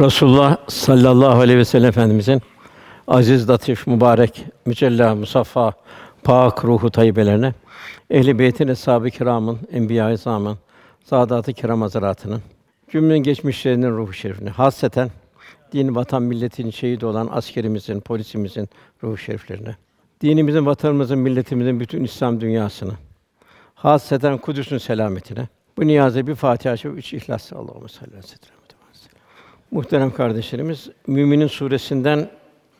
[0.00, 2.42] Resulullah sallallahu aleyhi ve sellem Efendimizin
[3.08, 5.72] aziz, latif, mübarek, mücella, musaffa,
[6.24, 7.54] pak ruhu tayyibelerine,
[8.10, 10.58] ehl-i beytin, eshab-ı kiramın, enbiya-i izamın,
[11.04, 12.42] saadat-ı kiram hazretlerinin,
[12.92, 15.10] cümlenin geçmişlerinin ruhu şerifine, hasreten
[15.72, 18.68] din, vatan, milletin şehit olan askerimizin, polisimizin
[19.02, 19.76] ruhu şeriflerine,
[20.20, 22.92] dinimizin, vatanımızın, milletimizin bütün İslam dünyasını,
[23.74, 25.48] hasreten Kudüs'ün selametine,
[25.78, 27.52] bu niyaze bir Fatiha ve üç İhlas.
[27.52, 28.59] Allahu salli aleyhi ve sellem.
[29.70, 32.28] Muhterem kardeşlerimiz, Müminin suresinden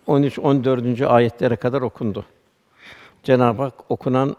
[0.06, 1.02] 13 14.
[1.02, 2.24] ayetlere kadar okundu.
[3.22, 4.36] Cenab-ı Hak okunan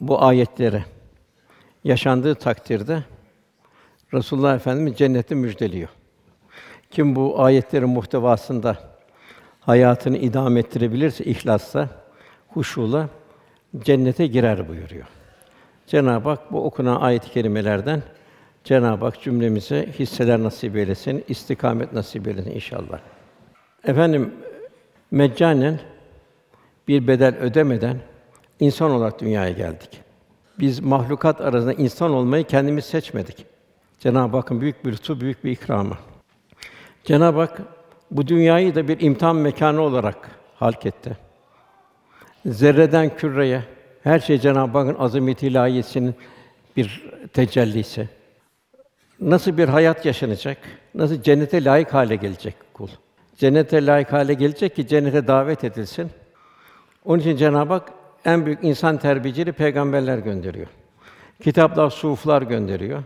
[0.00, 0.84] bu ayetleri
[1.84, 3.02] yaşandığı takdirde
[4.14, 5.88] Resulullah Efendimiz cenneti müjdeliyor.
[6.90, 8.76] Kim bu ayetlerin muhtevasında
[9.60, 11.88] hayatını idame ettirebilirse ihlasla,
[12.48, 13.08] huşuyla
[13.78, 15.06] cennete girer buyuruyor.
[15.86, 18.02] Cenab-ı Hak bu okunan ayet-i kerimelerden
[18.68, 22.98] Cenab-ı Hak cümlemize hisseler nasip eylesin, istikamet nasip eylesin inşallah.
[23.84, 24.34] Efendim
[25.10, 25.80] meccanen
[26.88, 27.96] bir bedel ödemeden
[28.60, 30.00] insan olarak dünyaya geldik.
[30.60, 33.46] Biz mahlukat arasında insan olmayı kendimiz seçmedik.
[34.00, 35.94] Cenab-ı Hakk'ın büyük bir lütfu, büyük bir ikramı.
[37.04, 37.62] Cenab-ı Hak
[38.10, 41.16] bu dünyayı da bir imtihan mekanı olarak halk etti.
[42.46, 43.62] Zerreden küreye
[44.02, 46.14] her şey Cenab-ı Hakk'ın azameti ilahiyesinin
[46.76, 48.17] bir tecellisi.
[49.20, 50.58] Nasıl bir hayat yaşanacak?
[50.94, 52.88] Nasıl cennete layık hale gelecek kul?
[53.36, 56.10] Cennete layık hale gelecek ki cennete davet edilsin.
[57.04, 57.92] Onun için Cenab-ı Hak
[58.24, 60.66] en büyük insan terbiyecileri peygamberler gönderiyor.
[61.44, 63.02] Kitaplar, suflar gönderiyor.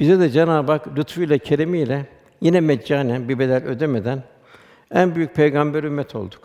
[0.00, 2.06] Bize de Cenab-ı Hak lütfuyla, keremiyle
[2.40, 4.22] yine meccanen bir bedel ödemeden
[4.90, 6.40] en büyük peygamber ümmet olduk.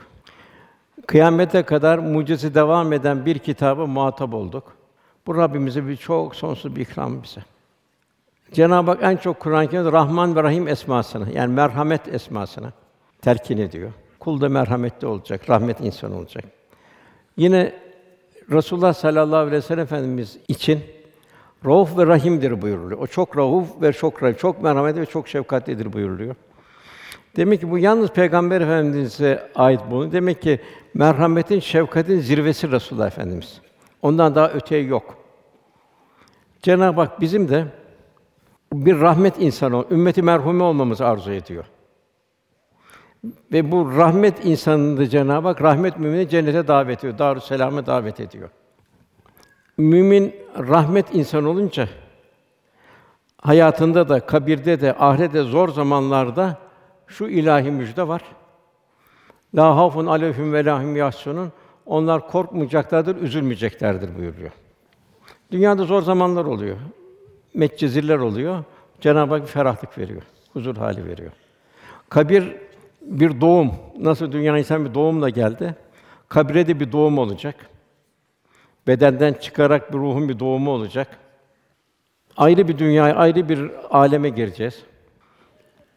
[1.07, 4.75] Kıyamete kadar mucize devam eden bir kitaba muhatap olduk.
[5.27, 7.41] Bu Rabbimize bir çok sonsuz bir ikram bize.
[8.51, 12.73] Cenab-ı Hak en çok Kur'an-ı Kerim'de Rahman ve Rahim esmasını yani merhamet esmasını
[13.21, 13.91] telkin ediyor.
[14.19, 16.43] Kul da merhametli olacak, rahmet insan olacak.
[17.37, 17.73] Yine
[18.51, 20.79] Resulullah sallallahu aleyhi ve sellem Efendimiz için
[21.65, 22.99] Rauf ve Rahim'dir buyuruluyor.
[22.99, 26.35] O çok rauf ve çok rahim, çok merhametli ve çok şefkatlidir buyuruluyor.
[27.35, 30.11] Demek ki bu yalnız Peygamber Efendimiz'e ait bunu.
[30.11, 30.59] Demek ki
[30.93, 33.61] merhametin, şefkatin zirvesi Resulullah Efendimiz.
[34.01, 35.15] Ondan daha öteye yok.
[36.61, 37.65] Cenab-ı Hak bizim de
[38.85, 41.65] bir rahmet insanı, ümmeti merhume olmamızı arzu ediyor.
[43.51, 48.49] Ve bu rahmet insanını Cenab-ı Hak rahmet mümini cennete davet ediyor, Darüsselam'a davet ediyor.
[49.77, 51.87] Mümin rahmet insan olunca
[53.41, 56.57] hayatında da, kabirde de, ahirette zor zamanlarda
[57.07, 58.21] şu ilahi müjde var.
[59.55, 61.51] La hafun aleyhim ve lahum yahsunun.
[61.85, 64.51] Onlar korkmayacaklardır, üzülmeyeceklerdir buyuruyor.
[65.51, 66.77] Dünyada zor zamanlar oluyor.
[67.55, 68.63] Metcezirler oluyor.
[69.01, 70.21] Cenab-ı Hak bir ferahlık veriyor,
[70.53, 71.31] huzur hali veriyor.
[72.09, 72.55] Kabir
[73.01, 73.71] bir doğum.
[73.99, 75.75] Nasıl dünya insan bir doğumla geldi.
[76.29, 77.55] Kabire de bir doğum olacak.
[78.87, 81.07] Bedenden çıkarak bir ruhun bir doğumu olacak.
[82.37, 84.83] Ayrı bir dünyaya, ayrı bir aleme gireceğiz.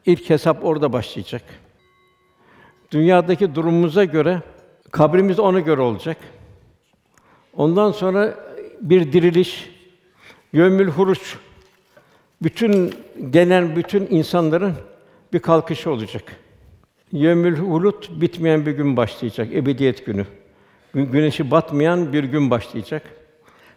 [0.07, 1.43] İlk hesap orada başlayacak.
[2.91, 4.43] Dünyadaki durumumuza göre
[4.91, 6.17] kabrimiz ona göre olacak.
[7.57, 8.35] Ondan sonra
[8.81, 9.71] bir diriliş,
[10.53, 11.37] yömül huruç,
[12.43, 12.95] bütün
[13.31, 14.75] gelen bütün insanların
[15.33, 16.23] bir kalkışı olacak.
[17.13, 20.27] Yömül hulut bitmeyen bir gün başlayacak, ebediyet günü.
[20.95, 23.03] Güneşi batmayan bir gün başlayacak.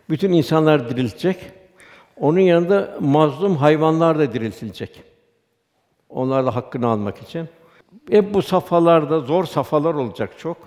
[0.10, 1.38] Bütün insanlar dirilecek.
[2.18, 5.04] Onun yanında mazlum hayvanlar da diriltilecek.
[6.10, 7.50] Onlar da hakkını almak için.
[8.10, 10.58] Hep bu safhalarda zor safhalar olacak çok.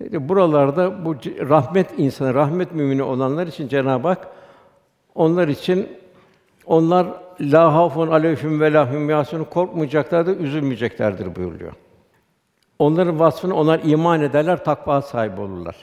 [0.00, 1.14] Buralarda bu
[1.48, 4.28] rahmet insanı, rahmet mümini olanlar için Cenab-ı Hak
[5.14, 5.88] onlar için
[6.66, 7.06] onlar
[7.40, 11.72] la hafun aleyhim ve lahum yasun korkmayacaklardır, üzülmeyeceklerdir buyuruyor.
[12.78, 15.76] Onların vasfını onlar iman ederler, takva sahibi olurlar.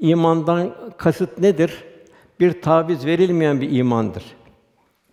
[0.00, 1.84] İmandan kasıt nedir?
[2.40, 4.24] Bir taviz verilmeyen bir imandır.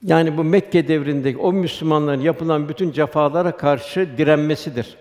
[0.03, 4.97] Yani bu Mekke devrindeki o Müslümanların yapılan bütün cefalara karşı direnmesidir.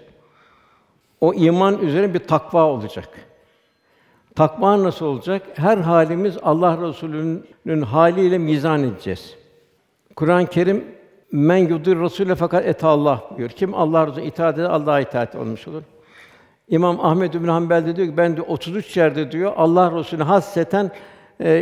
[1.20, 3.08] O iman üzerine bir takva olacak.
[4.34, 5.42] Takva nasıl olacak?
[5.54, 9.36] Her halimiz Allah Resulü'nün haliyle mizan edeceğiz.
[10.16, 10.84] Kur'an-ı Kerim
[11.32, 13.50] men yudur Rasûle fakat et Allah diyor.
[13.50, 15.82] Kim Allah Resulüne itaat eder, Allah'a itaat olmuş olur.
[16.68, 20.90] İmam Ahmed bin Hanbel de diyor ki ben de 33 yerde diyor Allah Resulüne hasreten
[21.40, 21.60] e,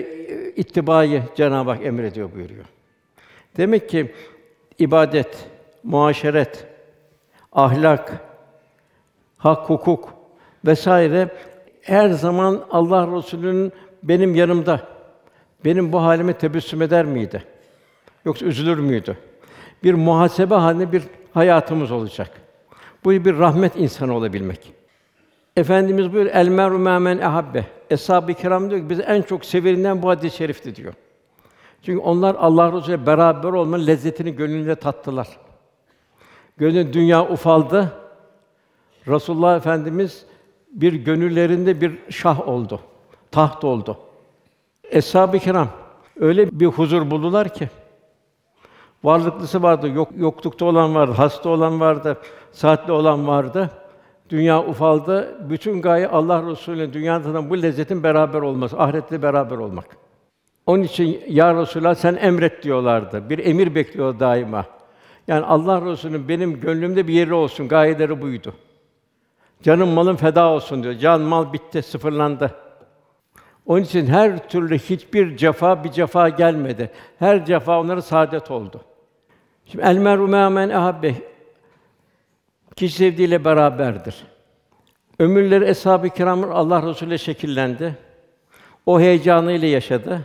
[0.57, 2.65] ittibayı Cenab-ı Hak emrediyor buyuruyor.
[3.57, 4.15] Demek ki
[4.79, 5.49] ibadet,
[5.83, 6.67] muaşeret,
[7.53, 8.13] ahlak,
[9.37, 10.15] hak, hukuk
[10.65, 11.29] vesaire
[11.83, 13.73] her zaman Allah Resulü'nün
[14.03, 14.81] benim yanımda
[15.65, 17.54] benim bu halime tebessüm eder miydi?
[18.25, 19.17] Yoksa üzülür müydü?
[19.85, 21.03] Bir muhasebe halinde bir
[21.35, 22.31] hayatımız olacak.
[23.05, 24.73] Bu bir rahmet insanı olabilmek.
[25.57, 27.67] Efendimiz buyur el meru men ehabbe.
[27.91, 30.95] Eshab-ı kiram diyor ki bizi en çok seveninden bu hadis-i şerifti diyor.
[31.83, 35.29] Çünkü onlar Allah Resulü ile beraber olmanın lezzetini gönlünde tattılar.
[36.57, 37.93] Gönül dünya ufaldı.
[39.09, 40.27] Resulullah Efendimiz
[40.73, 42.81] bir gönüllerinde bir şah oldu.
[43.31, 43.99] Taht oldu.
[44.91, 45.69] Eshab-ı kiram
[46.21, 47.69] öyle bir huzur buldular ki
[49.05, 52.17] varlıklısı vardı, yok yoklukta olan vardı, hasta olan vardı,
[52.53, 53.71] saatli olan vardı.
[54.31, 55.37] Dünya ufaldı.
[55.51, 59.87] Bütün gaye Allah Resulü'nün dünyada bu lezzetin beraber olması, ahirette beraber olmak.
[60.67, 63.31] Onun için ya Resulallah sen emret diyorlardı.
[63.31, 64.65] Bir emir bekliyor daima.
[65.29, 68.55] Yani Allah Resulü'nün benim gönlümde bir yeri olsun gayeleri buydu.
[69.63, 70.95] Canım malım feda olsun diyor.
[70.95, 72.55] Can mal bitti, sıfırlandı.
[73.67, 76.91] Onun için her türlü hiçbir cefa bir cefa gelmedi.
[77.19, 78.81] Her cefa onlara saadet oldu.
[79.67, 81.15] Şimdi el meru men ahabbe
[82.77, 84.25] kişi sevdiğiyle beraberdir.
[85.19, 87.99] Ömürleri eshab-ı kiramın Allah Resulü ile şekillendi.
[88.87, 90.21] O heyecanıyla yaşadı.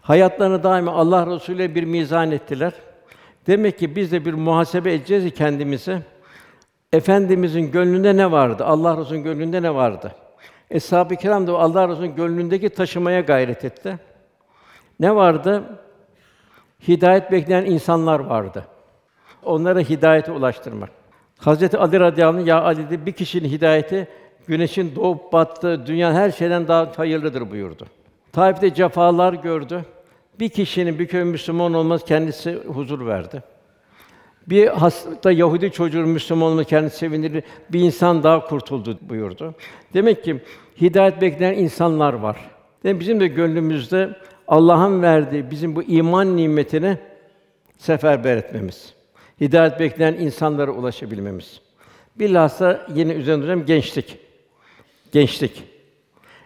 [0.00, 2.72] Hayatlarını daima Allah Resulü ile bir mizan ettiler.
[3.46, 6.02] Demek ki biz de bir muhasebe edeceğiz ki kendimize.
[6.92, 8.64] Efendimizin gönlünde ne vardı?
[8.64, 10.12] Allah Resulü'nün gönlünde ne vardı?
[10.70, 13.98] Eshab-ı Kiram da Allah Resulü'nün gönlündeki taşımaya gayret etti.
[15.00, 15.62] Ne vardı?
[16.88, 18.64] Hidayet bekleyen insanlar vardı.
[19.44, 20.90] Onlara hidayete ulaştırmak.
[21.38, 24.08] Hazreti Ali radıyallahu anh, ya Ali dedi, bir kişinin hidayeti
[24.46, 27.86] güneşin doğup battığı dünyanın her şeyden daha hayırlıdır buyurdu.
[28.32, 29.84] Taif'te cefalar gördü.
[30.40, 33.42] Bir kişinin bir köy Müslüman olması kendisi huzur verdi.
[34.46, 37.42] Bir hasta Yahudi çocuğu Müslüman olması kendisi sevindirir.
[37.72, 39.54] Bir insan daha kurtuldu buyurdu.
[39.94, 40.40] Demek ki
[40.80, 42.36] hidayet bekleyen insanlar var.
[42.84, 44.16] Demek bizim de gönlümüzde
[44.48, 46.98] Allah'ın verdiği bizim bu iman nimetini
[47.78, 48.94] seferber etmemiz.
[49.40, 51.60] Hidayet bekleyen insanlara ulaşabilmemiz.
[52.16, 54.18] Bilhassa yine üzerinde durayım gençlik.
[55.12, 55.64] Gençlik.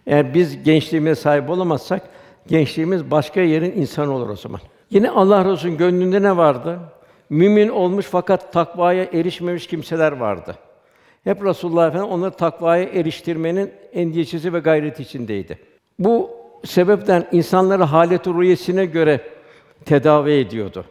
[0.07, 2.03] Eğer biz gençliğimize sahip olamazsak
[2.47, 4.61] gençliğimiz başka yerin insanı olur o zaman.
[4.91, 6.79] Yine Allah Resulü'nün gönlünde ne vardı?
[7.31, 10.57] Mümin olmuş fakat takvaya erişmemiş kimseler vardı.
[11.25, 15.59] Hep Resulullah Efendimiz onları takvaya eriştirmenin endişesi ve gayreti içindeydi.
[15.99, 19.21] Bu sebepten insanları halet-i ruhiyesine göre
[19.85, 20.85] tedavi ediyordu.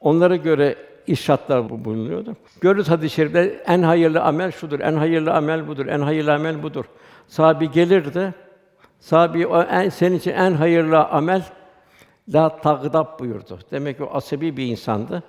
[0.00, 2.36] Onlara göre irşatlar bulunuyordu.
[2.60, 6.84] Görürüz hadis-i şerifte en hayırlı amel şudur, en hayırlı amel budur, en hayırlı amel budur.
[7.28, 8.34] Sahabi gelirdi.
[9.00, 11.42] Sahabi o en, senin için en hayırlı amel
[12.34, 13.58] la tagdab buyurdu.
[13.70, 15.22] Demek ki o asabi bir insandı.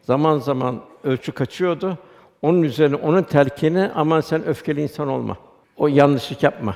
[0.00, 1.98] Zaman zaman ölçü kaçıyordu.
[2.42, 5.36] Onun üzerine onun telkini aman sen öfkeli insan olma.
[5.76, 6.74] O yanlışlık yapma.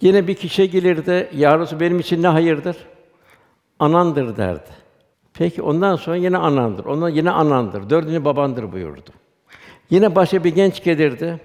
[0.00, 2.76] Yine bir kişi gelirdi, ya benim için ne hayırdır?
[3.78, 4.70] Anandır derdi.
[5.34, 6.84] Peki ondan sonra yine anandır.
[6.84, 7.90] Ondan yine anandır.
[7.90, 9.10] Dördüncü babandır buyurdu.
[9.90, 11.40] Yine başka bir genç gelirdi.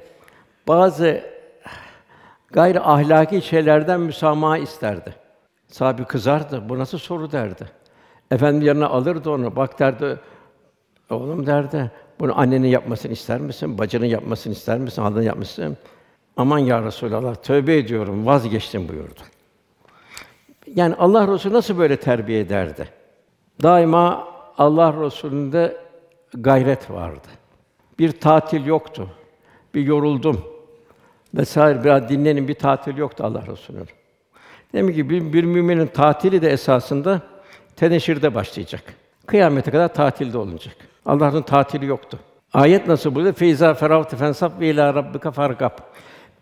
[0.67, 1.23] Bazı
[2.51, 5.15] gayri ahlaki şeylerden müsamaha isterdi.
[5.67, 6.69] Sahibi kızardı.
[6.69, 7.65] Bu nasıl soru derdi.
[8.31, 9.55] Efendim yanına alırdı onu.
[9.55, 10.19] Bak derdi.
[11.09, 11.91] Oğlum derdi.
[12.19, 13.77] Bunu annenin yapmasını ister misin?
[13.77, 15.01] Bacının yapmasını ister misin?
[15.01, 15.75] Halının yapmasını
[16.37, 19.19] Aman ya Resulallah tövbe ediyorum vazgeçtim buyurdu.
[20.75, 22.89] Yani Allah Resulü nasıl böyle terbiye ederdi?
[23.63, 24.27] Daima
[24.57, 25.77] Allah Resulü'nde
[26.33, 27.27] gayret vardı.
[27.99, 29.09] Bir tatil yoktu.
[29.73, 30.45] Bir yoruldum
[31.33, 33.87] vesaire biraz dinlenin bir tatil yoktu Allah Resulü'nün.
[34.73, 37.21] Demek ki bir, bir müminin tatili de esasında
[37.75, 38.83] teneşirde başlayacak.
[39.25, 40.75] Kıyamete kadar tatilde olacak.
[41.05, 42.19] Allah'ın tatili yoktu.
[42.53, 43.33] Ayet nasıl burada?
[43.33, 45.71] Feyza feravte fensab ve ila rabbika fargab.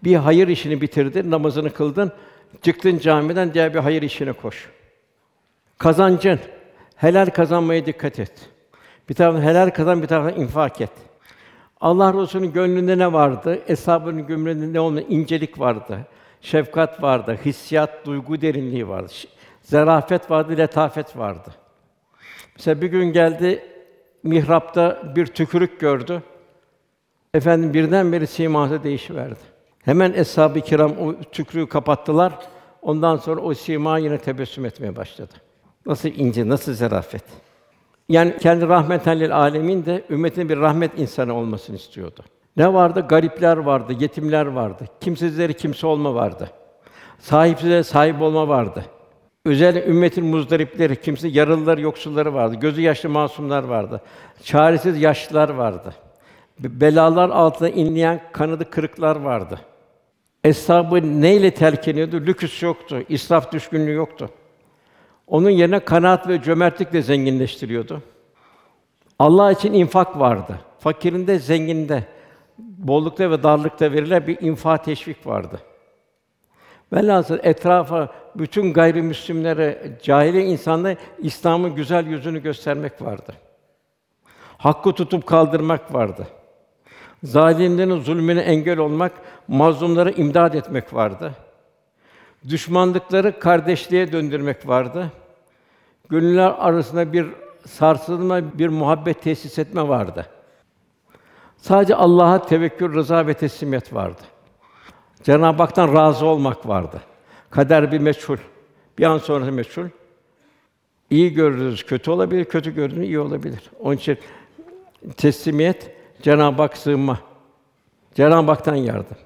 [0.03, 2.11] Bir hayır işini bitirdin, namazını kıldın,
[2.61, 4.69] çıktın camiden diğer bir hayır işine koş.
[5.77, 6.39] Kazancın,
[6.95, 8.33] helal kazanmaya dikkat et.
[9.09, 10.91] Bir taraftan helal kazan, bir taraftan infak et.
[11.81, 13.61] Allah Resulü'nün gönlünde ne vardı?
[13.67, 15.05] Eshab-ının gönlünde ne olmadı?
[15.09, 15.99] İncelik vardı,
[16.41, 19.11] şefkat vardı, hissiyat, duygu derinliği vardı,
[19.61, 21.49] zarafet vardı, letafet vardı.
[22.55, 23.65] Mesela bir gün geldi,
[24.23, 26.21] mihrapta bir tükürük gördü.
[27.33, 29.50] Efendim birdenbire siması değişiverdi.
[29.85, 32.33] Hemen eshab-ı kiram o tükrüğü kapattılar.
[32.81, 35.33] Ondan sonra o sima yine tebessüm etmeye başladı.
[35.85, 37.23] Nasıl ince, nasıl zarafet.
[38.09, 42.23] Yani kendi rahmeten lil alemin de ümmetin bir rahmet insanı olmasını istiyordu.
[42.57, 43.05] Ne vardı?
[43.09, 44.85] Garipler vardı, yetimler vardı.
[45.01, 46.49] Kimsizleri kimse olma vardı.
[47.19, 48.85] Sahipsizlere sahip olma vardı.
[49.45, 52.55] Özel ümmetin muzdaripleri, kimse yaralılar, yoksulları vardı.
[52.55, 54.01] Gözü yaşlı masumlar vardı.
[54.43, 55.93] Çaresiz yaşlılar vardı.
[56.59, 59.59] Belalar altında inleyen kanadı kırıklar vardı.
[60.43, 62.21] Eshabı neyle terk ediyordu?
[62.25, 64.29] Lüküs yoktu, israf düşkünlüğü yoktu.
[65.27, 68.01] Onun yerine kanaat ve cömertlikle zenginleştiriyordu.
[69.19, 70.59] Allah için infak vardı.
[70.79, 72.03] fakirinde, zenginde,
[72.57, 75.59] bollukta ve darlıkta verilen bir infa teşvik vardı.
[76.93, 83.33] Velhasıl etrafa bütün gayrimüslimlere, cahili insanlara İslam'ın güzel yüzünü göstermek vardı.
[84.57, 86.27] Hakkı tutup kaldırmak vardı.
[87.23, 89.11] Zalimlerin zulmüne engel olmak,
[89.47, 91.33] mazlumlara imdad etmek vardı.
[92.49, 95.11] Düşmanlıkları kardeşliğe döndürmek vardı.
[96.09, 97.27] Gönüller arasında bir
[97.67, 100.27] sarsılma, bir muhabbet tesis etme vardı.
[101.57, 104.21] Sadece Allah'a tevekkül, rıza ve teslimiyet vardı.
[105.23, 107.01] Cenab-ı Hak'tan razı olmak vardı.
[107.49, 108.37] Kader bir meçhul.
[108.97, 109.85] Bir an sonrası meçhul.
[111.09, 113.71] İyi gördüğünüz kötü olabilir, kötü gördüğünüz iyi olabilir.
[113.79, 114.17] Onun için
[115.17, 117.19] teslimiyet, Cenab-ı Hak sığınma.
[118.15, 119.17] Cenab-ı Hak'tan yardım.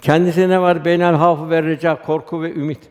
[0.00, 0.84] Kendisine ne var?
[0.84, 2.90] Beynel hafı ve reca, korku ve ümit.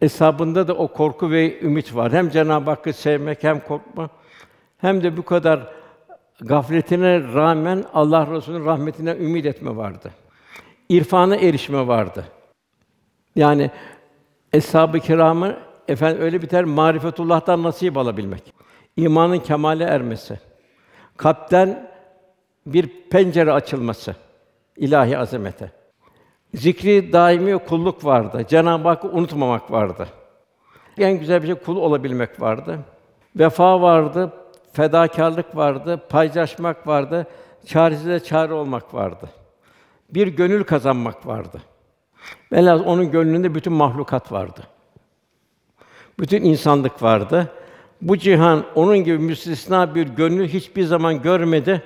[0.00, 2.12] Hesabında da o korku ve ümit var.
[2.12, 4.08] Hem Cenab-ı Hakk'ı sevmek hem korkma.
[4.78, 5.60] Hem de bu kadar
[6.40, 10.10] gafletine rağmen Allah Resulü'nün rahmetine ümit etme vardı.
[10.88, 12.24] İrfana erişme vardı.
[13.36, 13.70] Yani
[14.52, 15.56] eshab-ı kiramı
[15.88, 18.54] efendim öyle biter marifetullah'tan nasip alabilmek.
[18.96, 20.40] İmanın kemale ermesi.
[21.16, 21.89] Kalpten
[22.66, 24.14] bir pencere açılması
[24.76, 25.70] ilahi azamete.
[26.54, 28.44] Zikri daimi kulluk vardı.
[28.48, 30.08] Cenab-ı Hakk'ı unutmamak vardı.
[30.98, 32.78] En güzel bir şey kul olabilmek vardı.
[33.36, 34.32] Vefa vardı,
[34.72, 37.26] fedakarlık vardı, paylaşmak vardı,
[37.66, 39.28] çaresize çare olmak vardı.
[40.10, 41.60] Bir gönül kazanmak vardı.
[42.52, 44.62] Velhâsıl onun gönlünde bütün mahlukat vardı.
[46.18, 47.48] Bütün insanlık vardı.
[48.02, 51.82] Bu cihan onun gibi müstesna bir gönlü hiçbir zaman görmedi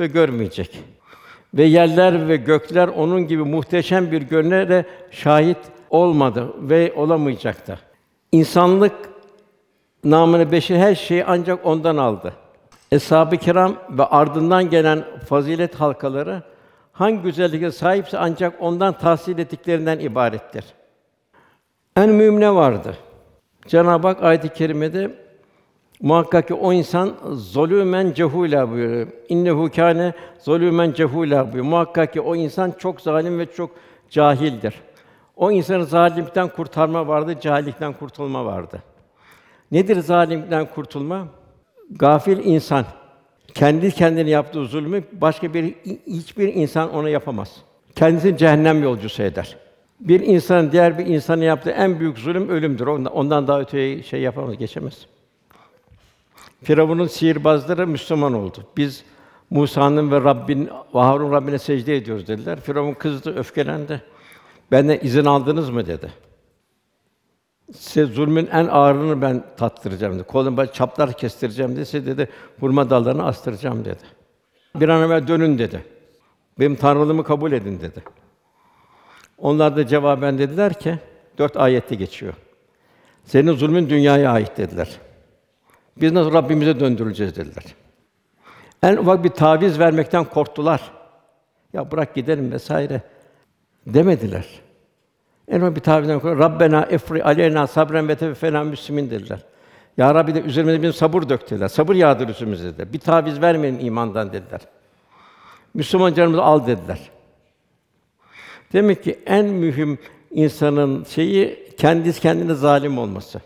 [0.00, 0.78] ve görmeyecek.
[1.54, 5.58] Ve yerler ve gökler onun gibi muhteşem bir gönle de şahit
[5.90, 7.78] olmadı ve olamayacak da.
[8.32, 8.92] İnsanlık
[10.04, 12.32] namını beşer her şeyi ancak ondan aldı.
[12.92, 16.42] Eshab-ı kiram ve ardından gelen fazilet halkaları
[16.92, 20.64] hangi güzelliğe sahipse ancak ondan tahsil ettiklerinden ibarettir.
[21.96, 22.96] En mühim ne vardı?
[23.66, 25.29] Cenab-ı Hak ayet-i kerimede
[26.00, 29.06] muhakkak ki o insan zulümen cehula buyuruyor.
[29.28, 31.64] İnnehu kâne zulümen cehula buyuruyor.
[31.64, 33.70] Muhakkak ki o insan çok zalim ve çok
[34.10, 34.74] cahildir.
[35.36, 38.82] O insanı zalimlikten kurtarma vardı, cahillikten kurtulma vardı.
[39.72, 41.28] Nedir zalimlikten kurtulma?
[41.90, 42.84] Gafil insan
[43.54, 45.74] kendi kendine yaptığı zulmü başka bir
[46.06, 47.56] hiçbir insan ona yapamaz.
[47.94, 49.56] Kendisini cehennem yolcusu eder.
[50.00, 52.86] Bir insan diğer bir insana yaptığı en büyük zulüm ölümdür.
[52.86, 55.06] Ondan, ondan daha öteye şey yapamaz, geçemez.
[56.62, 58.66] Firavun'un sihirbazları Müslüman oldu.
[58.76, 59.04] Biz
[59.50, 62.60] Musa'nın ve Rabbin ve Rabbine secde ediyoruz dediler.
[62.60, 64.02] Firavun kızdı, öfkelendi.
[64.72, 66.12] Benden izin aldınız mı dedi.
[67.76, 70.22] Size zulmün en ağırını ben tattıracağım dedi.
[70.22, 71.86] Kolumda çaplar kestireceğim dedi.
[71.86, 72.28] Size dedi
[72.60, 74.02] hurma dallarını astıracağım dedi.
[74.74, 75.84] Bir an evvel dönün dedi.
[76.58, 78.02] Benim tanrılığımı kabul edin dedi.
[79.38, 80.98] Onlar da cevaben dediler ki
[81.38, 82.34] dört ayette geçiyor.
[83.24, 84.88] Senin zulmün dünyaya ait dediler.
[85.96, 87.64] Biz nasıl Rabbimize döndürüleceğiz dediler.
[88.82, 90.90] En ufak bir taviz vermekten korktular.
[91.72, 93.02] Ya bırak gidelim vesaire
[93.86, 94.46] demediler.
[95.48, 96.50] En ufak bir tavizden korktular.
[96.50, 99.40] Rabbena efri aleyna sabren ve tevfena müslimin dediler.
[99.96, 101.70] Ya Rabbi de üzerimize bir sabır dök.
[101.70, 102.92] Sabır yağdır üstümüze dediler.
[102.92, 104.60] Bir taviz vermeyin imandan dediler.
[105.74, 107.10] Müslüman canımızı al dediler.
[108.72, 109.98] Demek ki en mühim
[110.30, 113.40] insanın şeyi kendisi kendine zalim olması.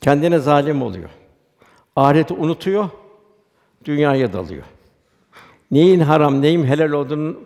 [0.00, 1.10] Kendine zalim oluyor.
[1.96, 2.88] Ahireti unutuyor,
[3.84, 4.64] dünyaya dalıyor.
[5.70, 7.36] Neyin haram, neyin helal olduğunu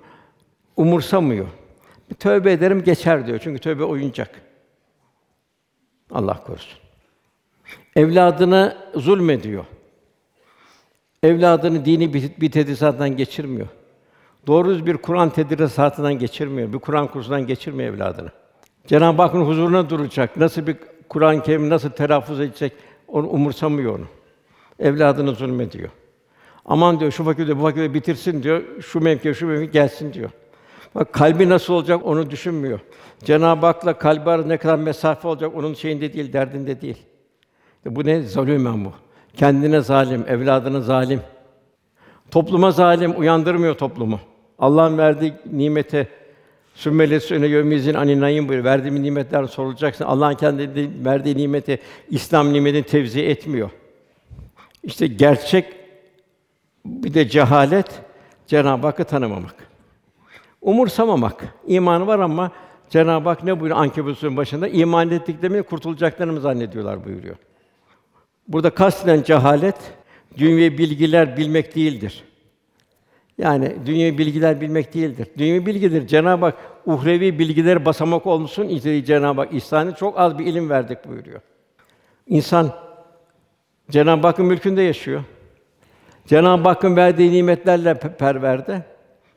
[0.76, 1.46] umursamıyor.
[2.18, 3.40] Tövbe ederim geçer diyor.
[3.42, 4.40] Çünkü tövbe oyuncak.
[6.10, 6.78] Allah korusun.
[7.96, 9.64] Evladına zulmediyor.
[11.22, 13.68] Evladını dini bir, bir tedrisattan geçirmiyor.
[14.46, 16.72] Doğru bir Kur'an tedrisatından geçirmiyor.
[16.72, 18.30] Bir Kur'an kursundan geçirmiyor evladını.
[18.86, 20.36] Cenab-ı Hakk'ın huzuruna duracak.
[20.36, 20.76] Nasıl bir
[21.08, 22.72] Kur'an-ı Kerim nasıl telaffuz edecek
[23.08, 24.06] onu umursamıyor onu.
[24.78, 25.88] Evladını zulmediyor.
[26.64, 28.62] Aman diyor şu fakülte bu fakülte bitirsin diyor.
[28.80, 30.30] Şu mevki şu mevki gelsin diyor.
[30.94, 32.80] Bak kalbi nasıl olacak onu düşünmüyor.
[33.24, 36.98] Cenab-ı Hak'la kalbi arasında ne kadar mesafe olacak onun şeyinde değil, derdinde değil.
[37.86, 38.92] E bu ne zulüm bu.
[39.36, 41.20] Kendine zalim, evladına zalim.
[42.30, 44.20] Topluma zalim, uyandırmıyor toplumu.
[44.58, 46.08] Allah'ın verdiği nimete
[46.74, 48.64] Sümmeli öne yömizin aninayın buyuruyor.
[48.64, 50.04] Verdiğim nimetler sorulacaksın.
[50.04, 51.78] Allah'ın kendi verdiği nimeti
[52.10, 53.70] İslam nimetini tevzi etmiyor.
[54.84, 55.66] İşte gerçek
[56.86, 57.86] bir de cehalet
[58.46, 59.54] Cenab-ı Hakk'ı tanımamak.
[60.60, 61.44] Umursamamak.
[61.66, 62.50] İmanı var ama
[62.90, 64.68] Cenab-ı Hak ne buyuruyor Ankebut'un başında?
[64.68, 67.36] İman ettiklerini kurtulacaklarını mı zannediyorlar buyuruyor.
[68.48, 69.76] Burada kasteden cehalet,
[70.36, 72.24] dünya bilgiler bilmek değildir.
[73.38, 75.28] Yani dünyevi bilgiler bilmek değildir.
[75.38, 76.06] Dünyevi bilgidir.
[76.06, 81.08] Cenab-ı Hak uhrevi bilgileri basamak olmuşsun istediği Cenab-ı Hak ihsanı çok az bir ilim verdik
[81.08, 81.40] buyuruyor.
[82.26, 82.83] İnsan
[83.90, 85.22] Cenab-ı Hakk'ın mülkünde yaşıyor.
[86.26, 88.82] Cenab-ı Hakk'ın verdiği nimetlerle pe- perverde.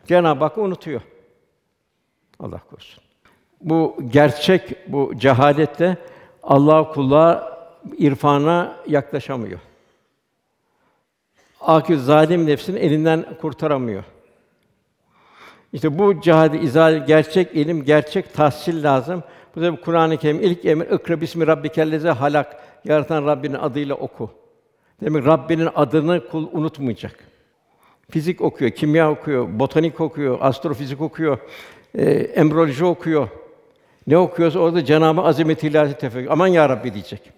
[0.08, 1.02] Cenab-ı Hakk'ı unutuyor.
[2.40, 3.04] Allah korusun.
[3.62, 5.98] Bu gerçek bu cehalette
[6.44, 7.58] Allah kula
[7.98, 9.60] irfana yaklaşamıyor.
[11.62, 14.04] Akıl zalim nefsini elinden kurtaramıyor.
[15.74, 19.24] İşte bu cihadi izal gerçek ilim, gerçek tahsil lazım.
[19.56, 22.67] Bu da Kur'an-ı Kerim ilk emir ikra bismi rabbikellezi halak.
[22.86, 24.30] Yaratan Rabbinin adıyla oku.
[25.02, 27.16] Demek Rabbinin adını kul unutmayacak.
[28.10, 31.38] Fizik okuyor, kimya okuyor, botanik okuyor, astrofizik okuyor,
[31.96, 33.28] e, embriyoloji okuyor.
[34.08, 36.32] Ne okuyorsa orada Cenab-ı Azamet ilahi tefekkür.
[36.32, 37.32] Aman ya Rabbi diyecek.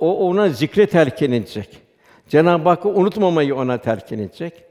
[0.00, 1.82] O ona zikre telkin edecek.
[2.28, 4.64] Cenab-ı Hakk'ı unutmamayı ona telkin edecek.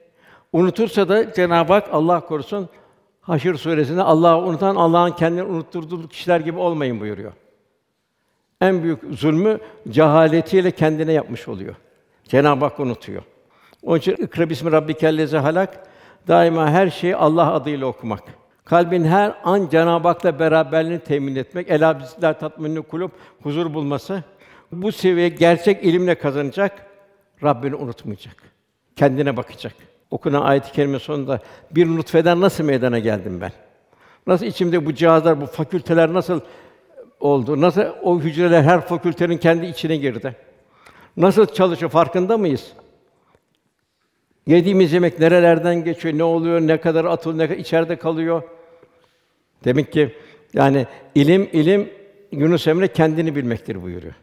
[0.54, 2.70] Unutursa da Cenab-ı Hak Allah korusun
[3.22, 7.32] Haşr suresinde Allah'ı unutan Allah'ın kendini unutturduğu kişiler gibi olmayın buyuruyor.
[8.62, 11.76] En büyük zulmü cehaletiyle kendine yapmış oluyor.
[12.24, 13.24] Cenab-ı Hak unutuyor.
[13.84, 15.88] Onun için ikra bismi rabbikellezi halak
[16.28, 18.24] daima her şeyi Allah adıyla okumak.
[18.66, 23.12] Kalbin her an Cenab-ı Hak'la beraberliğini temin etmek, ela bizler tatminli kulüp
[23.44, 24.24] huzur bulması.
[24.72, 26.86] Bu seviye gerçek ilimle kazanacak,
[27.44, 28.36] Rabbini unutmayacak.
[28.96, 29.74] Kendine bakacak.
[30.12, 31.40] Okunan ayet-i kerime sonunda
[31.72, 33.52] bir nutfeden nasıl meydana geldim ben?
[34.28, 36.40] Nasıl içimde bu cihazlar, bu fakülteler nasıl
[37.22, 37.62] oldu?
[37.62, 40.36] Nasıl o hücreler her fakültenin kendi içine girdi?
[41.18, 42.72] Nasıl çalışıyor farkında mıyız?
[44.48, 48.44] Yediğimiz yemek nerelerden geçiyor, ne oluyor, ne kadar atıl, ne kadar içeride kalıyor?
[49.66, 50.16] Demek ki
[50.54, 51.90] yani ilim ilim
[52.32, 54.14] Yunus Emre kendini bilmektir buyuruyor.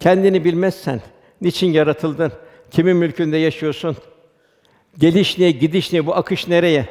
[0.00, 1.00] Kendini bilmezsen
[1.40, 2.32] niçin yaratıldın?
[2.70, 3.96] Kimin mülkünde yaşıyorsun?
[4.98, 6.86] Geliş ne, gidiş ne, bu akış nereye?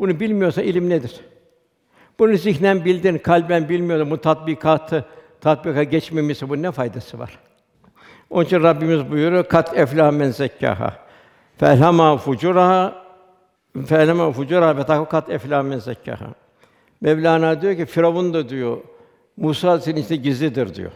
[0.00, 1.20] Bunu bilmiyorsa ilim nedir?
[2.18, 5.04] Bunu zihnen bildin, kalben bilmiyorsun, bu tatbikatı
[5.40, 7.38] tatbika geçmemesi bu ne faydası var?
[8.30, 10.92] Onun için Rabbimiz buyuruyor, kat eflâ men zekkâhâ.
[11.58, 13.06] Felhama fucuraha
[13.86, 16.26] felhama fucuraha ve takat eflâ men zekkâhâ.
[17.00, 18.78] Mevlana diyor ki Firavun da diyor
[19.36, 20.92] Musa senin içinde gizlidir diyor.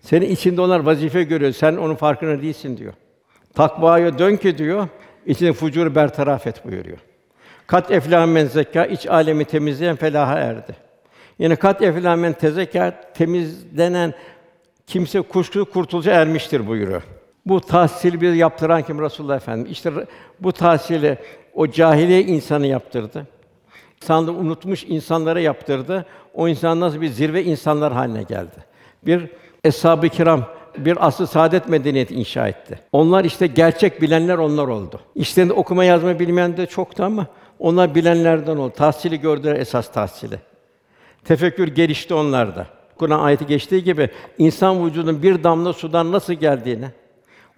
[0.00, 1.52] Senin içinde onlar vazife görüyor.
[1.52, 2.92] Sen onun farkında değilsin diyor.
[3.54, 4.88] Takvaya dön ki diyor,
[5.26, 6.98] içinde fucuru bertaraf et buyuruyor.
[7.66, 10.76] Kat eflâ men zekâ, iç alemi temizleyen felaha erdi.
[11.38, 14.14] Yine kat eflâ men tezekâ, temizlenen
[14.86, 17.02] kimse kuşku kurtuluşa ermiştir buyuruyor.
[17.46, 19.72] Bu tahsili bir yaptıran kim Resulullah Efendimiz.
[19.72, 19.92] İşte
[20.40, 21.18] bu tahsili
[21.54, 23.26] o cahiliye insanı yaptırdı.
[24.02, 26.06] İnsanlığı unutmuş insanlara yaptırdı.
[26.34, 28.56] O insan nasıl bir zirve insanlar haline geldi.
[29.06, 29.30] Bir
[29.64, 30.44] eshab-ı kiram
[30.78, 32.78] bir asıl saadet medeniyeti inşa etti.
[32.92, 35.00] Onlar işte gerçek bilenler onlar oldu.
[35.14, 37.26] İşlerinde okuma yazma bilmeyen de çoktu ama
[37.58, 38.72] onlar bilenlerden oldu.
[38.76, 40.38] Tahsili gördüler esas tahsili.
[41.24, 42.66] Tefekkür gelişti onlarda.
[42.98, 46.86] Kur'an ayeti geçtiği gibi insan vücudunun bir damla sudan nasıl geldiğini,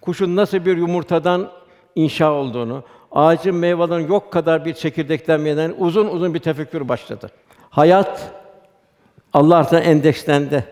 [0.01, 1.51] kuşun nasıl bir yumurtadan
[1.95, 7.29] inşa olduğunu, ağacın meyvelerin yok kadar bir çekirdekten meydana uzun uzun bir tefekkür başladı.
[7.69, 8.31] Hayat
[9.33, 10.65] Allah'tan endekslendi.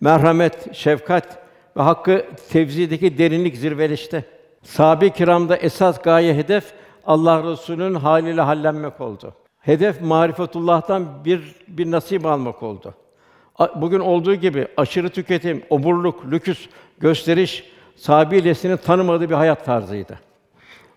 [0.00, 1.38] Merhamet, şefkat
[1.76, 4.24] ve hakkı tevzideki derinlik zirveleşti.
[4.62, 6.72] Sahabe-i kiramda esas gaye hedef
[7.06, 9.34] Allah Resulü'nün haliyle hallenmek oldu.
[9.60, 12.94] Hedef marifetullah'tan bir bir nasip almak oldu.
[13.76, 17.64] Bugün olduğu gibi aşırı tüketim, oburluk, lüküs, gösteriş
[17.96, 20.18] sahabilesinin tanımadığı bir hayat tarzıydı.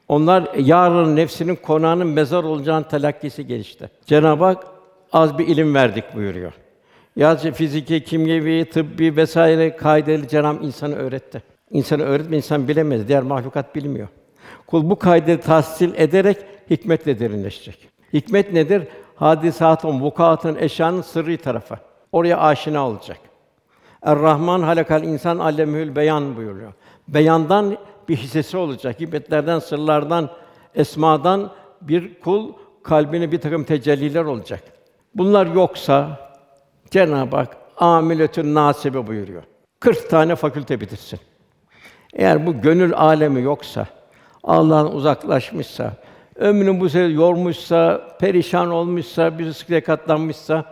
[0.08, 3.90] Onlar yarın nefsinin konağının mezar olacağının telakkisi gelişti.
[4.06, 4.68] Cenab-ı Hak
[5.14, 6.54] az bir ilim verdik buyuruyor.
[7.16, 11.44] Yalnızca fiziki, kimyevi, tıbbi vesaire kaideleri Cenab-ı insanı öğretti.
[11.72, 13.08] İnsanı öğretme, insan bilemez.
[13.08, 14.08] Diğer mahlukat bilmiyor.
[14.68, 16.38] Kul bu kaideleri tahsil ederek
[16.70, 17.90] hikmetle derinleşecek.
[18.14, 18.88] Hikmet nedir?
[19.16, 21.76] Hadisatın, vukuatın, eşyanın sırrı tarafı.
[22.12, 23.18] Oraya aşina olacak.
[24.02, 26.74] Er-Rahman halakal insan allemül beyan buyuruyor.
[27.08, 27.78] Beyandan
[28.10, 29.00] bir hissesi olacak.
[29.00, 30.30] Hikmetlerden, sırlardan,
[30.76, 34.64] esmadan bir kul kalbine bir takım tecelliler olacak.
[35.16, 36.20] Bunlar yoksa
[36.92, 39.44] Cenab-ı Hak amiletün nasibe buyuruyor.
[39.80, 41.20] 40 tane fakülte bitirsin.
[42.14, 43.88] Eğer bu gönül alemi yoksa,
[44.50, 45.94] Allah'tan uzaklaşmışsa,
[46.36, 50.66] ömrünü bu sefer yormuşsa, perişan olmuşsa, bir rızkıya katlanmışsa,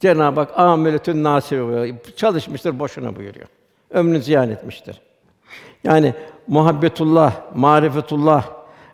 [0.00, 1.96] Cenab-ı Hak amiletün nasibe buyuruyor.
[2.16, 3.46] Çalışmıştır boşuna buyuruyor.
[3.90, 5.00] Ömrünü ziyan etmiştir.
[5.84, 6.14] Yani
[6.46, 8.44] muhabbetullah, marifetullah,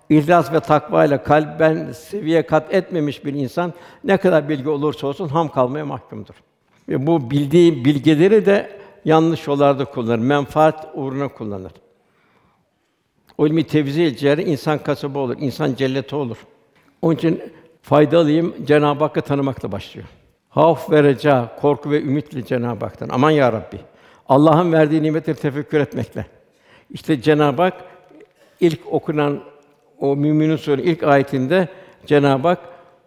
[0.08, 3.72] ihlas ve takva ile kalben seviye kat etmemiş bir insan
[4.04, 6.34] ne kadar bilgi olursa olsun ham kalmaya mahkumdur.
[6.88, 8.70] Ve bu bildiği bilgileri de
[9.04, 11.72] yanlış yollarda kullanır, menfaat uğruna kullanır.
[13.38, 16.36] O ilmi tevzi edeceği insan kasabı olur, insan cenneti olur.
[17.02, 17.42] Onun için
[17.82, 20.06] faydalıyım Cenab-ı Hakk'ı tanımakla başlıyor.
[20.48, 23.08] Havf ve reca, korku ve ümitle Cenab-ı Hak'tan.
[23.08, 23.80] Aman ya Rabbi.
[24.28, 26.26] Allah'ın verdiği nimetleri tefekkür etmekle.
[26.90, 27.84] İşte Cenab-ı Hak
[28.60, 29.40] ilk okunan
[29.98, 31.68] o Müminin Sûre ilk ayetinde
[32.06, 32.58] Cenab-ı Hak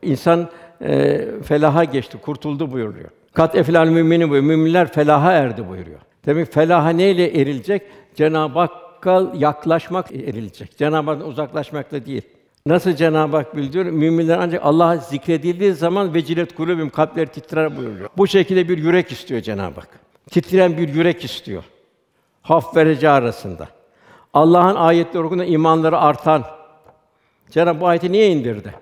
[0.01, 0.49] insan
[0.81, 3.09] e, felaha geçti, kurtuldu buyuruyor.
[3.33, 4.55] Kat eflal müminin buyuruyor.
[4.55, 5.99] Müminler felaha erdi buyuruyor.
[6.25, 7.81] Demek felaha neyle erilecek?
[8.15, 8.59] Cenab-ı
[9.05, 10.77] Hakk'a yaklaşmak erilecek.
[10.77, 12.21] Cenab-ı Hak'tan uzaklaşmakla değil.
[12.65, 13.85] Nasıl Cenab-ı Hak bildiriyor?
[13.85, 18.09] Müminler ancak Allah zikredildiği zaman vecilet kulubüm kalpleri titrer buyuruyor.
[18.17, 19.99] Bu şekilde bir yürek istiyor Cenab-ı Hak.
[20.31, 21.63] Titreyen bir yürek istiyor.
[22.41, 23.67] Haf ve reca arasında.
[24.33, 26.43] Allah'ın ayetleri okunduğunda imanları artan.
[27.49, 28.73] Cenab-ı Hak bu ayeti niye indirdi?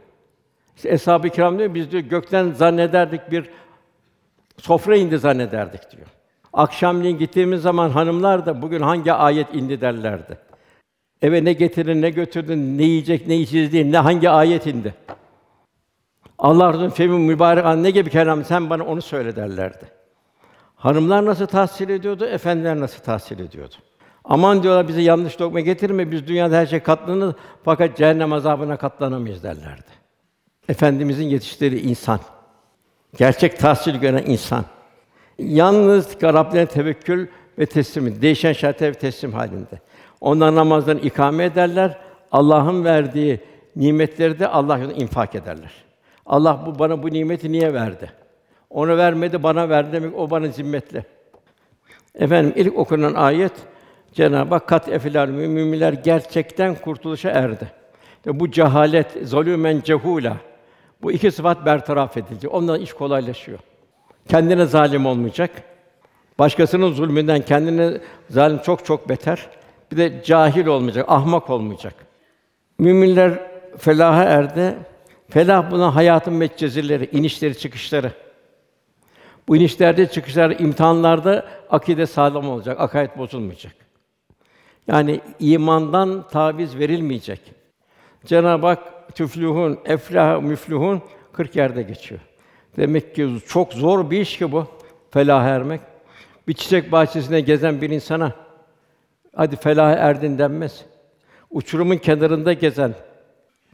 [0.75, 3.49] İşte Eshab-ı Kiram diyor biz diyor gökten zannederdik bir
[4.57, 6.07] sofra indi zannederdik diyor.
[6.59, 10.37] Akşamleyin gittiğimiz zaman hanımlar da bugün hangi ayet indi derlerdi.
[11.21, 14.93] Eve ne getirin, ne götürdün, ne yiyecek, ne içeceğiz ne hangi ayet indi.
[16.39, 19.85] Allah femi mübarek an ne gibi kelam sen bana onu söyle derlerdi.
[20.75, 23.75] Hanımlar nasıl tahsil ediyordu, efendiler nasıl tahsil ediyordu.
[24.23, 29.43] Aman diyorlar bize yanlış lokma getirme, biz dünyada her şey katlanır fakat cehennem azabına katlanamayız
[29.43, 29.91] derlerdi.
[30.69, 32.19] Efendimizin yetiştirdiği insan.
[33.17, 34.65] Gerçek tahsil gören insan.
[35.39, 37.27] Yalnız Rablerine tevekkül
[37.59, 39.79] ve teslim, değişen şartlara teslim halinde.
[40.21, 41.97] Onlar namazlarını ikame ederler.
[42.31, 43.39] Allah'ın verdiği
[43.75, 45.71] nimetleri de Allah yolunda infak ederler.
[46.25, 48.11] Allah bu bana bu nimeti niye verdi?
[48.69, 51.05] Onu vermedi, bana verdi demek o bana zimmetli.
[52.15, 53.53] Efendim ilk okunan ayet
[54.13, 57.71] Cenab-ı Hak kat efilal müminler gerçekten kurtuluşa erdi.
[58.17, 60.37] İşte bu cehalet, zulümen cehula
[61.01, 62.53] bu iki sıfat bertaraf edilecek.
[62.53, 63.59] Ondan iş kolaylaşıyor.
[64.29, 65.51] Kendine zalim olmayacak.
[66.39, 67.97] Başkasının zulmünden kendine
[68.29, 69.47] zalim çok çok beter.
[69.91, 71.93] Bir de cahil olmayacak, ahmak olmayacak.
[72.79, 73.39] Müminler
[73.77, 74.75] felaha erdi.
[75.29, 78.11] Felah buna hayatın metcezirleri, inişleri, çıkışları.
[79.47, 83.75] Bu inişlerde, çıkışlarda, imtihanlarda akide sağlam olacak, akaid bozulmayacak.
[84.87, 87.41] Yani imandan taviz verilmeyecek.
[88.25, 91.01] Cenab-ı Hak tüflühün, eflah müflühün
[91.33, 92.21] 40 yerde geçiyor.
[92.79, 94.67] Demek ki çok zor bir iş ki bu
[95.11, 95.81] felah ermek.
[96.47, 98.33] Bir çiçek bahçesinde gezen bir insana
[99.35, 100.85] hadi felah erdin denmez.
[101.51, 102.93] Uçurumun kenarında gezen,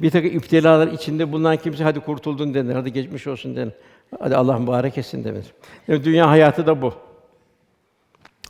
[0.02, 3.74] bir takım iptilalar içinde bulunan kimse hadi kurtuldun denir, hadi geçmiş olsun denir.
[4.20, 5.46] Hadi Allah mübarek etsin denir.
[5.88, 6.94] Yani dünya hayatı da bu.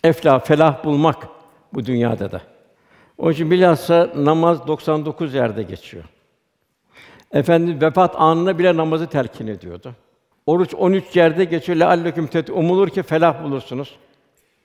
[0.04, 1.28] Eflah, felah bulmak
[1.74, 2.42] bu dünyada da.
[3.18, 6.04] Onun için bilhassa namaz 99 yerde geçiyor.
[7.32, 9.96] Efendimiz vefat anına bile namazı telkin ediyordu.
[10.46, 11.80] Oruç 13 yerde geçiyor.
[11.80, 13.96] Lealleküm tet umulur ki felah bulursunuz.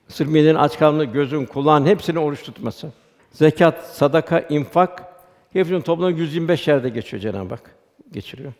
[0.09, 2.93] Sırf aç kalma, gözün, kulağın hepsini oruç tutması.
[3.33, 5.05] Zekat, sadaka, infak
[5.53, 7.77] hepsinin toplamda 125 yerde geçiyor Cenab-ı Hak.
[8.13, 8.53] Geçiriyor.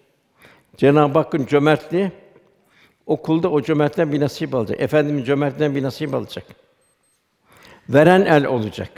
[0.77, 2.13] Cenab-ı Hakk'ın cömertliği
[3.07, 4.81] o kulda o cömertten bir nasip alacak.
[4.81, 6.45] Efendimiz cömertliğinden bir nasip alacak.
[7.89, 8.91] Veren el olacak.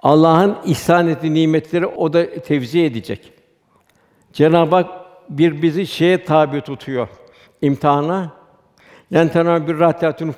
[0.00, 3.32] Allah'ın ihsan ettiği nimetleri o da tevzi edecek.
[4.32, 7.08] Cenab-ı Hak bir bizi şeye tabi tutuyor.
[7.62, 8.32] imtihana.
[9.12, 10.34] Len tenâ bir rahatâtun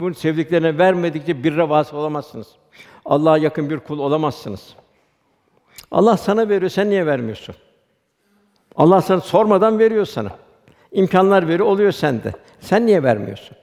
[0.00, 2.48] bu sevdiklerine vermedikçe bir vasıl olamazsınız.
[3.04, 4.74] Allah'a yakın bir kul olamazsınız.
[5.90, 7.54] Allah sana veriyor, sen niye vermiyorsun?
[8.76, 10.30] Allah sana sormadan veriyor sana.
[10.92, 12.32] İmkanlar veriyor, oluyor sende.
[12.60, 13.56] Sen niye vermiyorsun?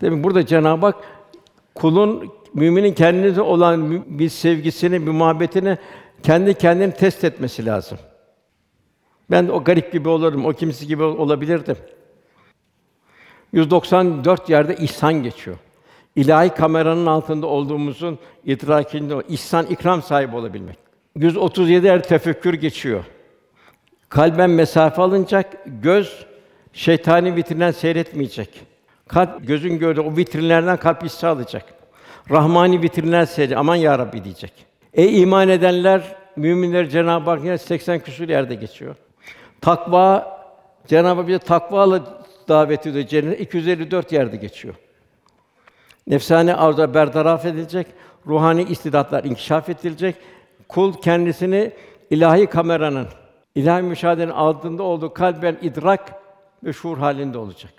[0.00, 0.96] Demek burada Cenab-ı Hak
[1.74, 5.78] kulun müminin kendine olan bir sevgisini, bir muhabbetini
[6.22, 7.98] kendi kendini test etmesi lazım.
[9.30, 11.76] Ben de o garip gibi olurum, o kimisi gibi olabilirdim.
[13.52, 15.56] 194 yerde ihsan geçiyor.
[16.16, 20.78] İlahi kameranın altında olduğumuzun idrakinde o ihsan ikram sahibi olabilmek.
[21.16, 23.04] 137 yer tefekkür geçiyor.
[24.08, 26.26] Kalben mesafe alınacak, göz
[26.72, 28.60] şeytani vitrinden seyretmeyecek.
[29.08, 31.64] Kalp gözün gördüğü o vitrinlerden kalp hissi alacak.
[32.30, 33.58] Rahmani vitrinler seyredecek.
[33.58, 34.52] Aman ya Rabbi diyecek.
[34.94, 38.96] Ey iman edenler, müminler Cenab-ı Hak 80 küsur yerde geçiyor.
[39.60, 40.38] Takva
[40.86, 42.02] Cenab-ı Hak bize takvalı
[42.48, 43.06] davet ediyor.
[43.06, 44.74] Cennet 254 yerde geçiyor.
[46.06, 47.86] Nefsane arzular bertaraf edilecek,
[48.26, 50.16] ruhani istidatlar inkişaf edilecek.
[50.68, 51.72] Kul kendisini
[52.10, 53.08] ilahi kameranın,
[53.54, 56.14] ilahi müşahedenin altında olduğu kalben idrak
[56.64, 57.72] ve şuur halinde olacak.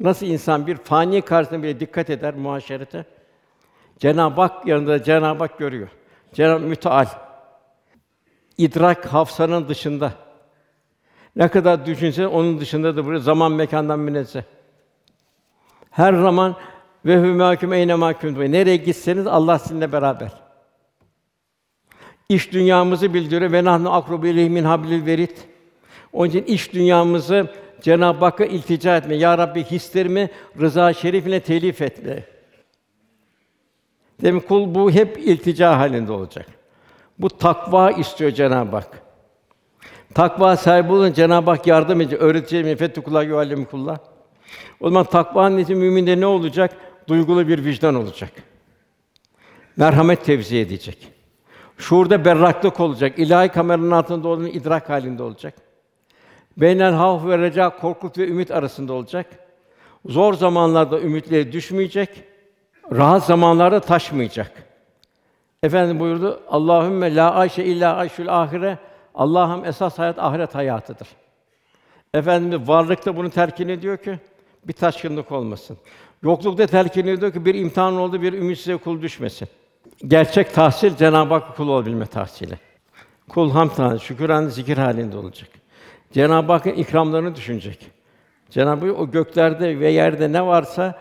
[0.00, 3.04] Nasıl insan bir fani karşısında bile dikkat eder muhaşerete?
[3.98, 5.88] Cenab-ı Hak yanında Cenab-ı Hak görüyor.
[6.34, 7.06] Cenab-ı Müteal
[8.58, 10.12] idrak hafsanın dışında.
[11.36, 14.42] Ne kadar düşünse onun dışında da buraya zaman mekandan münezzeh.
[15.90, 16.56] Her zaman
[17.06, 18.52] ve hü mahkum eyne mahkum.
[18.52, 20.32] Nereye gitseniz Allah sizinle beraber.
[22.28, 25.36] İş dünyamızı bildiriyor ve nahnu akrubu ileyhi min hablil verid.
[26.12, 27.46] Onun için iş dünyamızı
[27.80, 29.14] Cenab-ı Hakk'a iltica etme.
[29.14, 32.24] Ya Rabbi hislerimi rıza şerifine telif etme.
[34.22, 36.46] Demek kul bu hep iltica halinde olacak.
[37.18, 39.05] Bu takva istiyor Cenab-ı Hak.
[40.16, 42.20] Takva sahibi olun Cenab-ı Hak yardım edecek.
[42.20, 43.98] Öğreteceğim ifettu kula yuallim kullah.
[44.80, 46.76] O zaman takvanın için müminde ne olacak?
[47.08, 48.32] Duygulu bir vicdan olacak.
[49.76, 51.08] Merhamet tevzi edecek.
[51.78, 53.18] Şuurda berraklık olacak.
[53.18, 55.54] İlahi kameranın altında olduğunu idrak halinde olacak.
[56.56, 59.26] Beynel havf ve reca, korku ve ümit arasında olacak.
[60.06, 62.24] Zor zamanlarda ümitleri düşmeyecek.
[62.92, 64.52] Rahat zamanlarda taşmayacak.
[65.62, 66.40] Efendim buyurdu.
[66.48, 68.78] Allahümme la ayşe illa ayşül ahire.
[69.16, 71.08] Allah'ım esas hayat ahiret hayatıdır.
[72.14, 74.18] Efendimiz varlıkta bunu terkin ediyor ki
[74.64, 75.78] bir taşkınlık olmasın.
[76.22, 79.48] Yoklukta telkin ediyor ki bir imtihan oldu, bir ümitsize kul düşmesin.
[80.06, 82.58] Gerçek tahsil Cenab-ı Hak kul olabilme tahsili.
[83.28, 85.48] Kul ham tanrı, şükran, zikir halinde olacak.
[86.12, 87.86] Cenab-ı Hakk'ın ikramlarını düşünecek.
[88.50, 90.98] Cenab-ı Hak o göklerde ve yerde ne varsa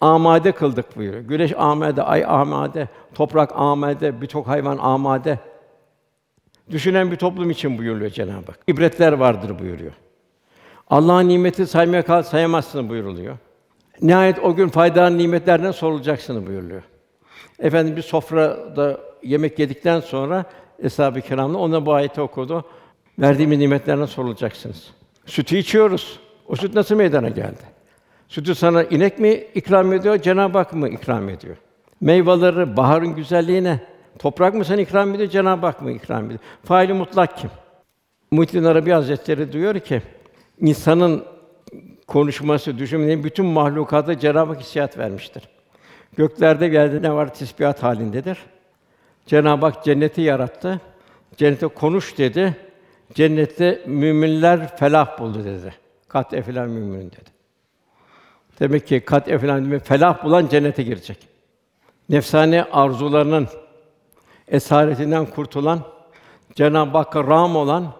[0.00, 1.22] amade kıldık buyuruyor.
[1.22, 5.38] Güneş amade, ay amade, toprak amade, birçok hayvan amade.
[6.70, 8.58] Düşünen bir toplum için buyuruyor Cenab-ı Hak.
[8.66, 9.92] İbretler vardır buyuruyor.
[10.90, 13.36] Allah'ın nimeti saymaya kal sayamazsın buyuruluyor.
[14.02, 16.82] Nihayet o gün faydalı nimetlerden sorulacaksın buyuruluyor.
[17.58, 20.44] Efendim bir sofrada yemek yedikten sonra
[20.82, 22.64] Eshab-ı Kiram'la ona bu ayeti okudu.
[23.18, 24.90] Verdiğimiz nimetlerden sorulacaksınız.
[25.26, 26.20] Sütü içiyoruz.
[26.48, 27.62] O süt nasıl meydana geldi?
[28.28, 31.56] Sütü sana inek mi ikram ediyor, Cenab-ı Hak mı ikram ediyor?
[32.00, 33.80] Meyveleri, baharın güzelliğine
[34.18, 36.40] toprak mı sana ikram ediyor, Cenab-ı Hak mı ikram ediyor?
[36.64, 37.50] Faili mutlak kim?
[38.30, 40.02] Muhyiddin Arabi Hazretleri diyor ki,
[40.60, 41.24] insanın
[42.06, 45.42] konuşması, düşünmeleri bütün mahlukata Cenab-ı Hak hissiyat vermiştir.
[46.16, 48.38] Göklerde yerde ne var tesbihat halindedir.
[49.26, 50.80] Cenab-ı Hak cenneti yarattı.
[51.36, 52.56] Cennete konuş dedi.
[53.14, 55.74] Cennette müminler felah buldu dedi.
[56.08, 57.30] Kat eflan mümin dedi.
[58.60, 61.28] Demek ki kat mümin felah bulan cennete girecek.
[62.08, 63.48] Nefsane arzularının
[64.50, 65.80] esaretinden kurtulan,
[66.54, 67.92] Cenab-ı Hakk'a ram olan,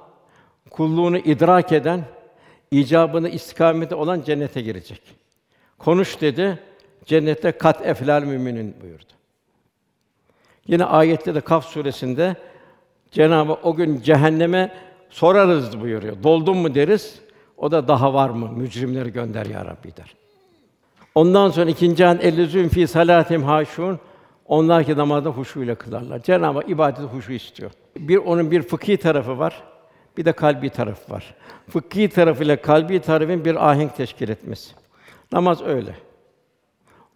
[0.70, 2.04] kulluğunu idrak eden,
[2.70, 5.02] icabını istikamete olan cennete girecek.
[5.78, 6.58] Konuş dedi.
[7.04, 9.12] Cennette kat eflal müminin buyurdu.
[10.66, 12.36] Yine ayette de Kaf suresinde
[13.10, 14.74] Cenabı o gün cehenneme
[15.10, 16.22] sorarız buyuruyor.
[16.22, 17.20] Doldun mu deriz.
[17.56, 18.52] O da daha var mı?
[18.52, 20.14] Mücrimleri gönder ya Rabbi der.
[21.14, 23.98] Ondan sonra ikinci an ellezün fi salatim haşun
[24.48, 26.22] onlar ki namazda huşuyla kılarlar.
[26.22, 27.70] Cenab-ı Hak ibadeti huşu istiyor.
[27.96, 29.62] Bir onun bir fıkhi tarafı var.
[30.16, 31.34] Bir de kalbi tarafı var.
[31.70, 34.74] Fıkhi tarafıyla kalbi tarafın bir ahenk teşkil etmesi.
[35.32, 35.94] Namaz öyle.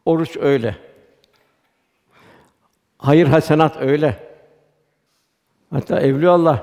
[0.04, 0.76] Oruç öyle.
[2.98, 4.16] Hayır hasenat öyle.
[5.70, 6.62] Hatta Evliyaullah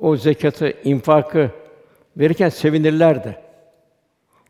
[0.00, 1.50] o zekatı, infakı
[2.16, 3.38] verirken sevinirlerdi.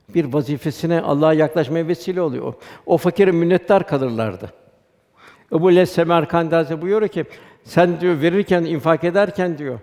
[0.09, 2.45] Bir vazifesine Allah'a yaklaşmaya vesile oluyor.
[2.45, 4.62] O, o fakire minnettar kalırlardı.
[5.53, 7.25] Ebu Les Semerkandi Hazretleri buyuruyor ki
[7.65, 9.79] sen diyor verirken, infak ederken diyor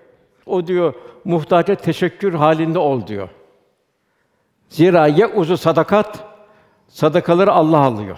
[0.45, 0.93] o diyor
[1.25, 3.29] muhtaca teşekkür halinde ol diyor.
[4.69, 6.19] Zira ye uzu sadakat
[6.87, 8.17] sadakaları Allah alıyor.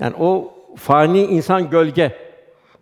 [0.00, 2.16] Yani o fani insan gölge.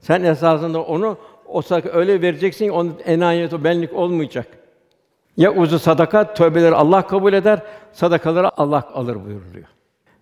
[0.00, 1.16] Sen esasında onu
[1.46, 4.46] o öyle vereceksin ki onun enayet o benlik olmayacak.
[5.36, 9.66] Ya uzu sadaka tövbeleri Allah kabul eder, sadakaları Allah alır buyuruluyor.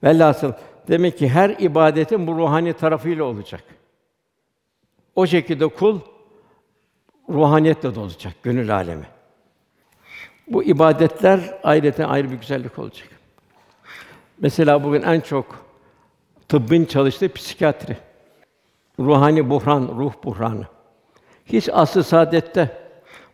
[0.02, 0.52] Velhasıl
[0.88, 3.64] demek ki her ibadetin bu ruhani tarafıyla olacak.
[5.16, 6.00] O şekilde kul
[7.28, 9.06] ruhaniyetle dolacak gönül alemi.
[10.48, 13.08] Bu ibadetler ayrıca ayrı bir güzellik olacak.
[14.38, 15.66] Mesela bugün en çok
[16.48, 17.96] tıbbın çalıştığı psikiyatri.
[18.98, 20.66] Ruhani buhran, ruh buhranı.
[21.46, 22.82] Hiç aslı saadette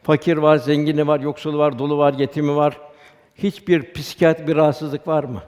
[0.03, 2.81] fakir var, zengini var, yoksulu var, dolu var, yetimi var.
[3.35, 5.43] Hiçbir psikiyatri bir rahatsızlık var mı?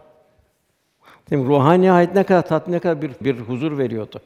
[1.30, 1.44] Mi?
[1.44, 4.20] Ruhani hayat ne kadar tatmin, ne kadar bir, bir huzur veriyordu.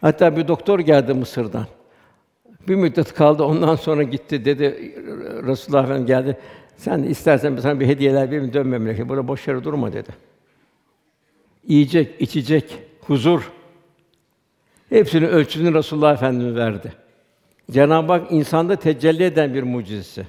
[0.00, 1.66] Hatta bir doktor geldi Mısır'dan.
[2.68, 4.94] Bir müddet kaldı, ondan sonra gitti dedi.
[5.46, 6.38] Resulullah Efendimiz geldi.
[6.76, 9.08] Sen istersen sana bir hediyeler vereyim, dön memlekete.
[9.08, 10.10] Burada boş yere durma dedi.
[11.66, 13.52] Yiyecek, içecek, huzur.
[14.88, 16.92] Hepsini ölçüsünü Resulullah Efendimiz verdi.
[17.70, 20.26] Cenab-ı Hak insanda tecelli eden bir mucizesi.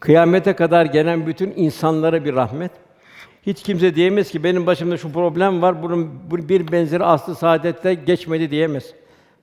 [0.00, 2.70] Kıyamete kadar gelen bütün insanlara bir rahmet.
[3.46, 8.50] Hiç kimse diyemez ki benim başımda şu problem var, bunun bir benzeri aslı saadette geçmedi
[8.50, 8.94] diyemez.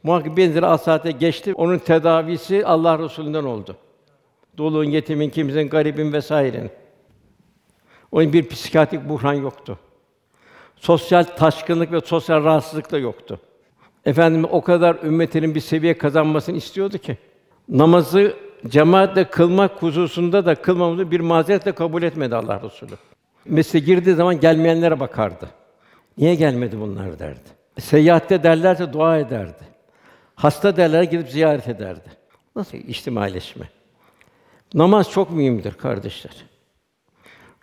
[0.04, 1.54] Muhakkak benzeri aslı saadette geçti.
[1.54, 3.76] Onun tedavisi Allah Resulü'nden oldu.
[4.58, 6.72] Doluğun, yetimin, kimsenin, garibin vesairenin.
[8.12, 9.80] Onun bir psikiyatrik buhran yoktu.
[10.76, 13.40] Sosyal taşkınlık ve sosyal rahatsızlık da yoktu.
[14.06, 17.18] Efendim o kadar ümmetinin bir seviye kazanmasını istiyordu ki
[17.70, 18.36] namazı
[18.68, 22.96] cemaatle kılmak hususunda da kılmamızı bir mazeretle kabul etmedi Allah Resulü.
[23.46, 25.50] Mescide girdiği zaman gelmeyenlere bakardı.
[26.18, 27.50] Niye gelmedi bunlar derdi.
[27.80, 29.64] Seyahatte derlerse dua ederdi.
[30.36, 32.10] Hasta derler gidip ziyaret ederdi.
[32.56, 33.70] Nasıl içtimaileşme?
[34.74, 36.34] Namaz çok mühimdir kardeşler.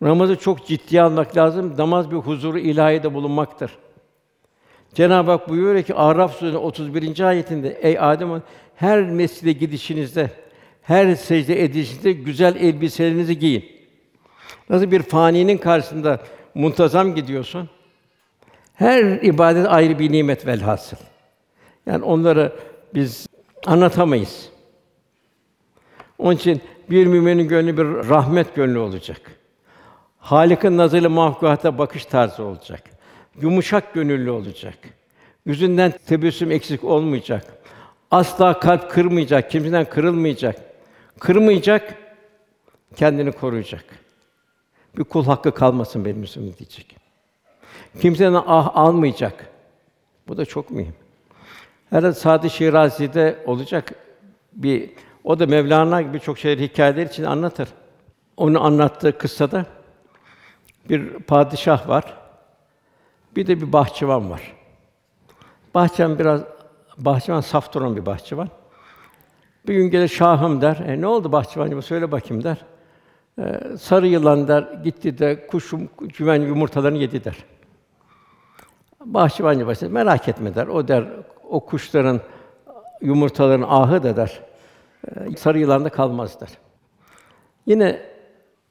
[0.01, 1.75] Namazı çok ciddiye almak lazım.
[1.79, 3.79] Namaz bir huzuru ilahide bulunmaktır.
[4.95, 7.21] Cenab-ı Hak buyuruyor ki Araf suresi 31.
[7.21, 8.43] ayetinde ey Adem
[8.75, 10.31] her mescide gidişinizde,
[10.83, 13.80] her secde edişinizde güzel elbiselerinizi giyin.
[14.71, 16.21] Nasıl bir faninin karşısında
[16.55, 17.69] muntazam gidiyorsun?
[18.75, 20.97] Her ibadet ayrı bir nimet velhasıl.
[21.87, 22.53] Yani onları
[22.95, 23.27] biz
[23.67, 24.49] anlatamayız.
[26.19, 26.61] Onun için
[26.91, 29.21] bir müminin gönlü bir rahmet gönlü olacak.
[30.19, 32.83] Halik'in nazarıyla mahlukatta bakış tarzı olacak.
[33.41, 34.79] Yumuşak gönüllü olacak.
[35.47, 37.45] Yüzünden tebessüm eksik olmayacak.
[38.11, 40.57] Asla kalp kırmayacak, kimseden kırılmayacak.
[41.19, 41.95] Kırmayacak,
[42.97, 43.85] kendini koruyacak.
[44.99, 46.97] Bir kul hakkı kalmasın benim üstüme diyecek.
[48.01, 49.47] Kimseden ah almayacak.
[50.29, 50.95] Bu da çok mühim.
[51.91, 53.95] Herhalde Sadi Şirazi'de olacak
[54.53, 54.91] bir
[55.25, 57.69] o da Mevlana gibi çok şeyler hikayeler için anlatır.
[58.37, 59.67] Onu anlattığı kıssada
[60.89, 62.17] bir padişah var.
[63.37, 64.53] Bir de bir bahçıvan var.
[65.75, 66.41] Bahçıvan biraz
[66.99, 68.49] bahçıvan saf duran bir bahçıvan.
[69.69, 70.77] Bir gün gelir şahım der.
[70.77, 72.57] E, ne oldu bahçıvancığım söyle bakayım der.
[73.41, 77.37] E, sarı yılan der gitti de kuşum güven yumurtalarını yedi der.
[79.05, 80.67] Bahçıvancı başlar merak etme der.
[80.67, 81.05] O der
[81.49, 82.21] o kuşların
[83.01, 84.41] yumurtaların ahı da der.
[85.09, 86.49] E, sarı yılan da kalmaz der.
[87.67, 88.01] Yine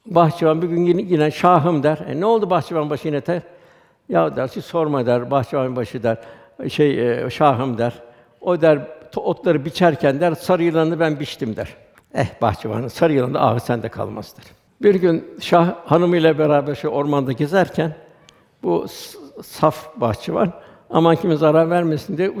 [0.06, 1.98] bahçıvan bir gün yine, yine şahım der.
[1.98, 3.42] E, ne oldu bahçıvan başı yine der.
[4.08, 6.18] Ya der, siz sorma der, bahçıvan başı der,
[6.68, 8.02] şey e, şahım der.
[8.40, 8.78] O der,
[9.16, 11.76] otları biçerken der, sarı yılanı ben biçtim der.
[12.14, 14.59] Eh bahçıvanın sarı yılanı ahı sende kalmaz der.
[14.82, 17.94] Bir gün şah hanımıyla beraber şu ormanda gezerken
[18.62, 18.86] bu
[19.42, 20.52] saf bahçıvan
[20.90, 22.32] aman kime zarar vermesin diye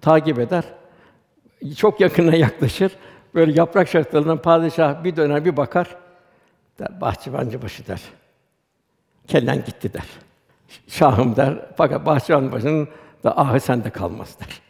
[0.00, 0.64] takip eder.
[1.76, 2.92] Çok yakına yaklaşır.
[3.34, 5.96] Böyle yaprak şartlarından padişah bir döner bir bakar.
[6.78, 8.02] Der, bahçıvancı başı der.
[9.26, 10.06] Kellen gitti der.
[10.88, 11.66] Şahım der.
[11.76, 12.88] Fakat bahçıvan başının
[13.24, 14.60] da ahı sende kalmaz der.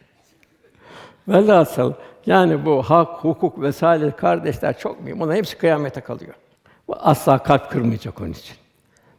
[1.28, 1.92] Velhasıl
[2.26, 5.22] yani bu hak, hukuk vesaire kardeşler çok mühim.
[5.22, 6.34] Onlar hepsi kıyamete kalıyor.
[6.88, 8.56] Asla kalp kırmayacak onun için.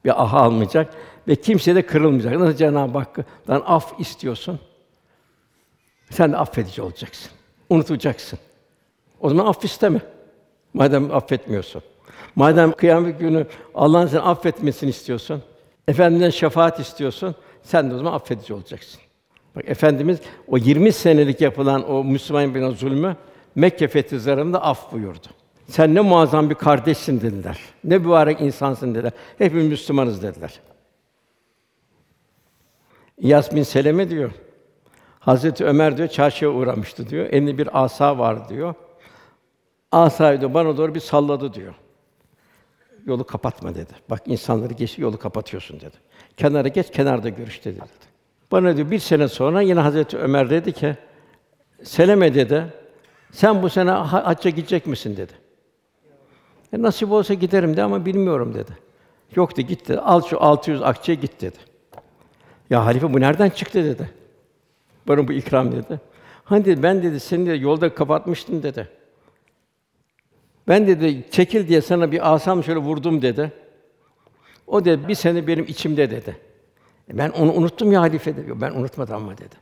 [0.05, 0.93] Bir aha almayacak
[1.27, 2.39] ve kimse de kırılmayacak.
[2.39, 4.59] Nasıl Cenab-ı Hakk'tan af istiyorsun?
[6.09, 7.31] Sen de affedici olacaksın.
[7.69, 8.39] Unutacaksın.
[9.19, 9.99] O zaman af isteme.
[10.73, 11.81] Madem affetmiyorsun.
[12.35, 15.41] Madem kıyamet günü Allah'ın seni affetmesini istiyorsun,
[15.87, 19.01] efendimden şefaat istiyorsun, sen de o zaman affedici olacaksın.
[19.55, 23.15] Bak efendimiz o 20 senelik yapılan o Müslüman birine zulmü
[23.55, 25.27] Mekke fethi zarında af buyurdu.
[25.69, 27.59] Sen ne muazzam bir kardeşsin dediler.
[27.83, 29.11] Ne mübarek insansın dediler.
[29.37, 30.59] Hepimiz Müslümanız dediler.
[33.17, 34.31] İyas bin Seleme diyor.
[35.19, 37.25] Hazreti Ömer diyor çarşıya uğramıştı diyor.
[37.25, 38.73] Elinde bir asa var diyor.
[39.91, 41.73] Asayı diyor bana doğru bir salladı diyor.
[43.05, 43.93] Yolu kapatma dedi.
[44.09, 45.95] Bak insanları geç yolu kapatıyorsun dedi.
[46.37, 47.79] Kenara geç, kenarda görüş dedi.
[48.51, 50.97] Bana diyor bir sene sonra yine Hazreti Ömer dedi ki
[51.83, 52.73] Seleme dedi.
[53.31, 55.48] Sen bu sene hacca gidecek misin dedi.
[56.73, 58.71] E, nasip olsa giderim de ama bilmiyorum dedi.
[59.35, 59.99] Yok dedi gitti.
[59.99, 61.57] Al şu 600 akçeye git dedi.
[62.69, 64.09] Ya halife bu nereden çıktı dedi.
[65.07, 65.99] Bana bu ikram dedi.
[66.43, 68.87] Hani dedi ben dedi seni de yolda kapatmıştım dedi.
[70.67, 73.51] Ben dedi çekil diye sana bir asam şöyle vurdum dedi.
[74.67, 76.37] O dedi bir sene benim içimde dedi.
[77.13, 78.61] E ben onu unuttum ya halife dedi.
[78.61, 79.55] Ben unutmadım ama dedi.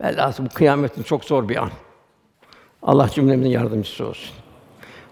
[0.00, 1.70] Velhâsıl bu kıyametin çok zor bir an.
[2.82, 4.34] Allah cümlemizin yardımcısı olsun.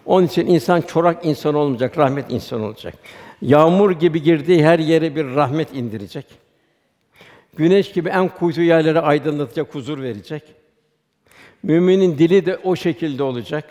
[0.07, 2.95] Onun için insan çorak insan olmayacak, rahmet insan olacak.
[3.43, 6.27] Yağmur gibi girdiği her yere bir rahmet indirecek.
[7.57, 10.43] Güneş gibi en kuytu yerlere aydınlatacak, huzur verecek.
[11.63, 13.65] Müminin dili de o şekilde olacak.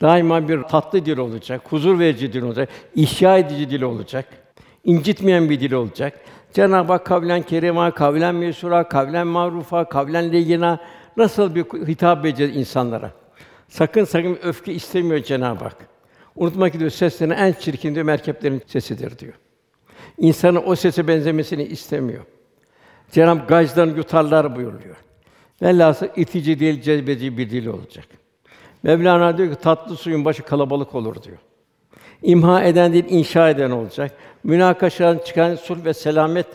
[0.00, 4.26] Daima bir tatlı dil olacak, huzur verici dil olacak, ihya edici dil olacak,
[4.84, 6.20] incitmeyen bir dil olacak.
[6.52, 10.78] Cenab-ı Hak kavlen kerima, kavlen mesura, kavlen marufa, kavlen leyyina
[11.16, 13.23] nasıl bir hitap edeceğiz insanlara?
[13.74, 15.88] Sakın sakın öfke istemiyor Cenab-ı Hak.
[16.36, 19.32] Unutma ki diyor seslerin en çirkin diyor merkeplerin sesidir diyor.
[20.18, 22.24] İnsanın o sese benzemesini istemiyor.
[23.10, 24.96] Cenab-ı Hak gazdan yutarlar buyuruyor.
[25.62, 28.04] Velhâsıl itici değil, cezbedici bir dil olacak.
[28.82, 31.38] Mevlana diyor ki tatlı suyun başı kalabalık olur diyor.
[32.22, 34.12] İmha eden değil, inşa eden olacak.
[34.44, 36.46] Münakaşadan çıkan sulh ve selamet,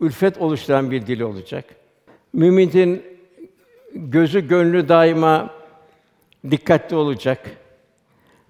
[0.00, 1.64] ülfet oluşturan bir dil olacak.
[2.32, 3.02] Müminin
[3.94, 5.57] Gözü, gönlü daima
[6.50, 7.50] dikkatli olacak.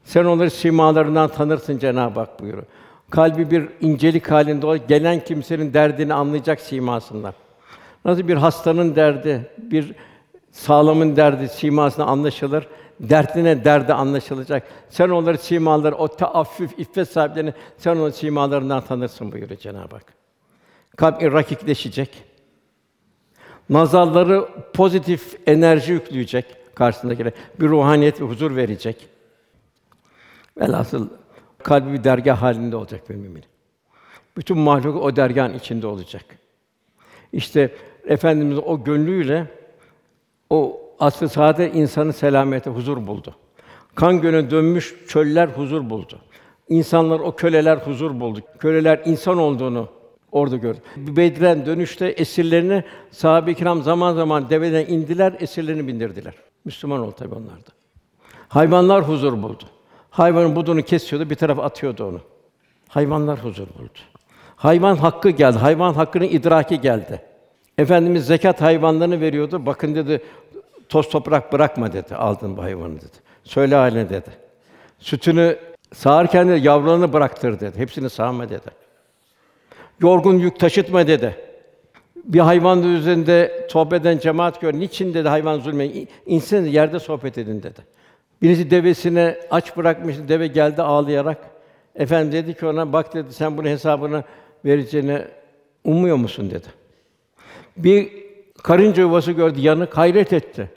[0.04, 2.66] Sen onları simalarından tanırsın Cenab-ı Hak buyuruyor.
[3.10, 7.34] Kalbi bir incelik halinde ol, gelen kimsenin derdini anlayacak simasından.
[8.04, 9.94] Nasıl bir hastanın derdi, bir
[10.52, 12.66] sağlamın derdi simasına anlaşılır.
[13.00, 14.62] Dertine derdi anlaşılacak.
[14.90, 20.14] Sen onları simaları, o teaffüf, iffet sahiplerini sen onun simalarından tanırsın buyuruyor Cenab-ı Hak.
[20.96, 22.24] Kalp rakikleşecek.
[23.70, 26.44] Nazarları pozitif enerji yükleyecek
[26.78, 27.32] karşısındakine.
[27.60, 29.08] Bir ruhaniyet ve huzur verecek.
[30.60, 31.08] Velhasıl
[31.62, 33.44] kalbi bir dergah halinde olacak bir mümin.
[34.36, 36.24] Bütün mahluk o dergahın içinde olacak.
[37.32, 37.74] İşte
[38.06, 39.46] efendimiz o gönlüyle
[40.50, 43.34] o asr-ı saadet insanın selamete, huzur buldu.
[43.94, 46.18] Kan göne dönmüş çöller huzur buldu.
[46.68, 48.40] İnsanlar o köleler huzur buldu.
[48.58, 49.88] Köleler insan olduğunu
[50.32, 50.78] orada gördü.
[50.96, 56.34] Bedir'den dönüşte esirlerini sahabe-i kiram zaman zaman deveden indiler, esirlerini bindirdiler.
[56.64, 57.70] Müslüman oldu tabii onlar da.
[58.48, 59.64] Hayvanlar huzur buldu.
[60.10, 62.20] Hayvanın budunu kesiyordu, bir tarafa atıyordu onu.
[62.88, 63.98] Hayvanlar huzur buldu.
[64.56, 65.58] Hayvan hakkı geldi.
[65.58, 67.22] Hayvan hakkının idraki geldi.
[67.78, 69.66] Efendimiz zekat hayvanlarını veriyordu.
[69.66, 70.22] Bakın dedi,
[70.88, 72.14] toz toprak bırakma dedi.
[72.16, 73.16] Aldın bu hayvanı dedi.
[73.44, 74.30] Söyle haline dedi.
[74.98, 75.58] Sütünü
[75.94, 77.78] sağarken de yavrularını bıraktır dedi.
[77.78, 78.70] Hepsini sağma dedi.
[80.00, 81.47] Yorgun yük taşıtma dedi.
[82.24, 84.74] Bir hayvan üzerinde sohbet eden cemaat gör.
[84.74, 85.88] Niçin dedi hayvan zulme?
[86.26, 87.80] İnsin yerde sohbet edin dedi.
[88.42, 91.38] Birisi devesine aç bırakmış, deve geldi ağlayarak.
[91.94, 94.24] Efendim dedi ki ona, bak dedi, sen bunun hesabını
[94.64, 95.22] vereceğini
[95.84, 96.66] umuyor musun dedi.
[97.76, 98.08] Bir
[98.62, 100.70] karınca yuvası gördü, yanık, hayret etti.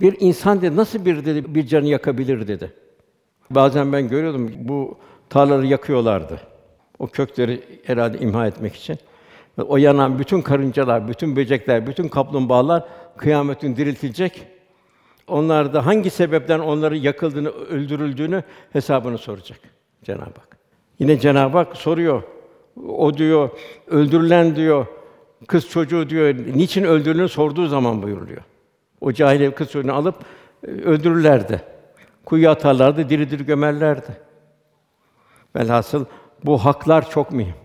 [0.00, 2.72] Bir insan dedi, nasıl bir dedi, bir canı yakabilir dedi.
[3.50, 4.98] Bazen ben görüyordum, bu
[5.30, 6.40] tarlaları yakıyorlardı.
[6.98, 8.98] O kökleri herhalde imha etmek için.
[9.62, 12.84] O yanan bütün karıncalar, bütün böcekler, bütün kaplumbağalar
[13.16, 14.46] kıyametin diriltilecek.
[15.28, 18.42] Onlar da hangi sebepten onları yakıldığını, öldürüldüğünü
[18.72, 19.58] hesabını soracak
[20.02, 20.58] Cenab-ı Hak.
[20.98, 22.22] Yine Cenab-ı Hak soruyor.
[22.88, 23.50] O diyor,
[23.86, 24.86] öldürülen diyor,
[25.46, 28.42] kız çocuğu diyor, niçin öldürüldüğünü sorduğu zaman buyuruluyor.
[29.00, 30.14] O cahil kız çocuğunu alıp
[30.66, 31.62] e, öldürürlerdi.
[32.24, 34.16] Kuyuya atarlardı, diri diri gömerlerdi.
[35.56, 36.04] Velhasıl
[36.44, 37.63] bu haklar çok mühim.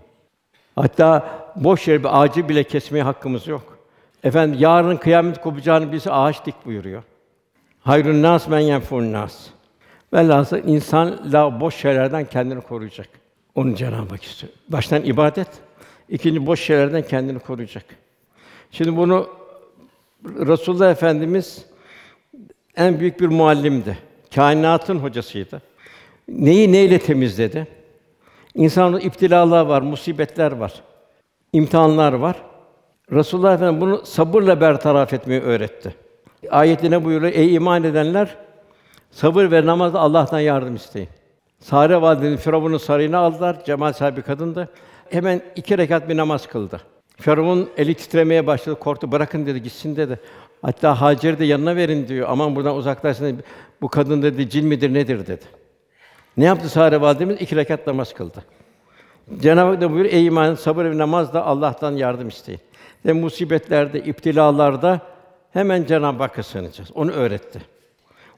[0.82, 3.78] Hatta boş yere bir ağacı bile kesmeye hakkımız yok.
[4.24, 7.04] Efendim yarın kıyamet kopacağını bilse ağaç dik buyuruyor.
[7.82, 9.48] Hayrun nas men yenfun nas.
[10.14, 13.08] Velhasıl insan la boş şeylerden kendini koruyacak.
[13.56, 14.54] Onu Cenab-ı Hak istiyor.
[14.70, 15.48] Baştan ibadet,
[16.10, 17.86] ikinci boş şeylerden kendini koruyacak.
[18.72, 19.30] Şimdi bunu
[20.24, 21.66] Resulullah Efendimiz
[22.76, 23.98] en büyük bir muallimdi.
[24.36, 25.62] Kainatın hocasıydı.
[26.28, 27.79] Neyi neyle temizledi?
[28.56, 30.74] İnsanın iptilalar var, musibetler var,
[31.54, 32.36] imtihanlar var.
[33.12, 35.96] Resulullah Efendimiz bunu sabırla bertaraf etmeyi öğretti.
[36.50, 37.34] Ayette ne buyuruyor?
[37.34, 38.36] Ey iman edenler
[39.12, 41.10] sabır ve namazda Allah'tan yardım isteyin.
[41.60, 43.66] Sare validinin Firavun'un sarayına aldılar.
[43.66, 44.70] Cemal sahibi kadındı.
[45.10, 46.82] Hemen iki rekat bir namaz kıldı.
[47.18, 48.80] Firavun eli titremeye başladı.
[48.80, 49.12] Korktu.
[49.12, 50.20] Bırakın dedi, gitsin dedi.
[50.62, 52.28] Hatta Hacer'i de yanına verin diyor.
[52.30, 53.40] Aman buradan uzaklaşsın.
[53.82, 55.59] Bu kadın dedi cin midir nedir dedi.
[56.38, 57.42] Ne yaptı Sare validemiz?
[57.42, 58.44] İki rekat namaz kıldı.
[59.40, 62.62] Cenab-ı Hak da buyuruyor, ey iman, sabır ve namazda Allah'tan yardım isteyin.
[63.06, 65.02] Ve musibetlerde, iptilalarda
[65.52, 66.92] hemen Cenab-ı Hakk'a sığınacağız.
[66.96, 67.62] Onu öğretti.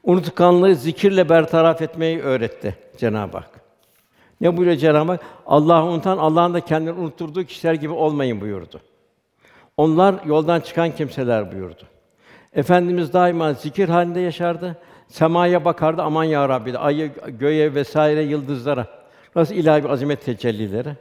[0.04, 3.62] Unutkanlığı zikirle bertaraf etmeyi öğretti Cenab-ı Hak.
[4.42, 5.22] Ne buyuruyor Cenab-ı Hak?
[5.46, 8.82] Allah'ı unutan, Allah'ın da kendini unutturduğu kişiler gibi olmayın buyurdu.
[9.78, 11.84] Onlar yoldan çıkan kimseler buyurdu.
[12.54, 14.78] Efendimiz daima zikir halinde yaşardı.
[15.12, 18.88] Semaya bakardı, aman ya Rabbi, aya, göğe vesaire yıldızlara.
[19.36, 20.95] Nasıl ilahi bir azamet tecellileri.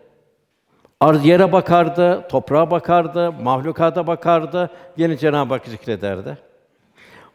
[1.00, 6.38] Arz yere bakardı, toprağa bakardı, mahlukata bakardı, yine Cenab-ı Hak zikrederdi.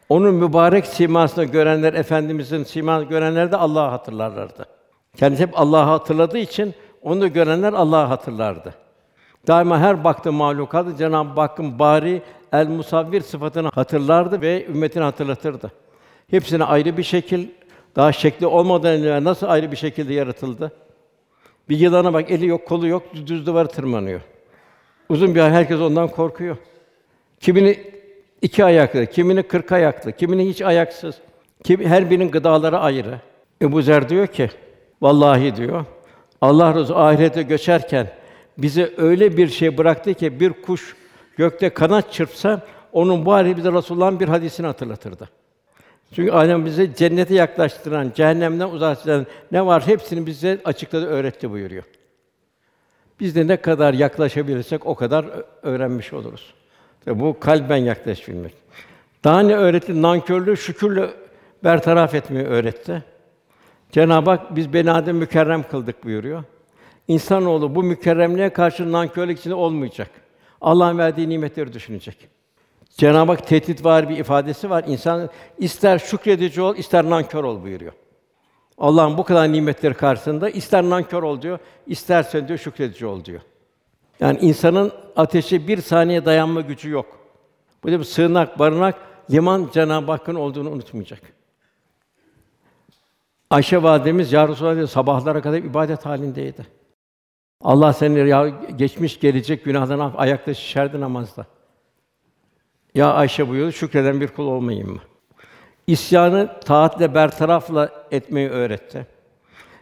[0.08, 4.66] Onun mübarek simasını görenler, efendimizin simasını görenler de Allah'ı hatırlarlardı.
[5.16, 8.74] Kendisi hep Allah'ı hatırladığı için onu da görenler Allah'ı hatırlardı.
[9.46, 12.22] Daima her baktığı mahlukatı Cenab-ı Hakk'ın bari
[12.52, 15.70] el musavvir sıfatını hatırlardı ve ümmetini hatırlatırdı.
[16.30, 17.48] Hepsine ayrı bir şekil,
[17.96, 20.72] daha şekli olmadan önce nasıl ayrı bir şekilde yaratıldı?
[21.68, 24.20] Bir yılana bak, eli yok, kolu yok, düz, duvara tırmanıyor.
[25.08, 26.56] Uzun bir ay herkes ondan korkuyor.
[27.40, 27.80] Kimini
[28.42, 31.14] iki ayaklı, kimini kırk ayaklı, kimini hiç ayaksız.
[31.64, 33.20] Kim, her birinin gıdaları ayrı.
[33.62, 34.50] Ebu Zer diyor ki,
[35.02, 35.84] vallahi diyor,
[36.40, 38.06] Allah Resulü ahirete göçerken
[38.58, 40.96] bize öyle bir şey bıraktı ki bir kuş
[41.36, 45.28] gökte kanat çırpsa onun bu hali bize Resulullah'ın bir hadisini hatırlatırdı.
[46.12, 51.84] Çünkü Alem bize cennete yaklaştıran, cehennemden uzaklaştıran ne var hepsini bize açıkladı, öğretti buyuruyor.
[53.20, 55.26] Biz de ne kadar yaklaşabilirsek o kadar
[55.62, 56.54] öğrenmiş oluruz.
[57.04, 58.54] Tabi bu kalben yaklaşabilmek.
[59.24, 60.02] Daha ne öğretti?
[60.02, 61.10] Nankörlüğü şükürle
[61.64, 63.02] bertaraf etmeyi öğretti.
[63.92, 66.44] Cenab-ı Hak biz beni Adem mükerrem kıldık buyuruyor.
[67.08, 70.10] İnsanoğlu bu mükerremliğe karşı nankörlük içinde olmayacak.
[70.60, 72.35] Allah'ın verdiği nimetleri düşünecek.
[72.96, 74.84] Cenab-ı Hak tehdit var bir ifadesi var.
[74.86, 77.92] İnsan ister şükredici ol, ister nankör ol buyuruyor.
[78.78, 83.40] Allah'ın bu kadar nimetleri karşısında ister nankör ol diyor, istersen diyor şükredici ol diyor.
[84.20, 87.18] Yani insanın ateşe bir saniye dayanma gücü yok.
[87.84, 88.94] Bu da bir sığınak, barınak,
[89.30, 91.20] liman Cenab-ı Hakk'ın olduğunu unutmayacak.
[93.50, 96.66] Ayşe validemiz ya Resulallah sabahlara kadar ibadet halindeydi.
[97.60, 101.46] Allah seni ya geçmiş gelecek günahdan af, ayakta şişerdi namazda.
[102.96, 105.00] Ya Ayşe buyurdu, şükreden bir kul olmayayım mı?
[105.86, 109.06] İsyanı taatle bertarafla etmeyi öğretti.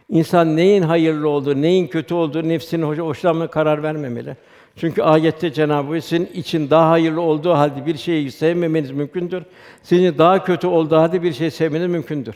[0.09, 4.37] İnsan neyin hayırlı olduğu, neyin kötü olduğu nefsinin hoş hoşlanma karar vermemeli.
[4.75, 9.43] Çünkü ayette Cenab-ı Hak sizin için daha hayırlı olduğu halde bir şeyi sevmemeniz mümkündür.
[9.83, 12.35] Sizin daha kötü olduğu halde bir şey sevmeniz mümkündür.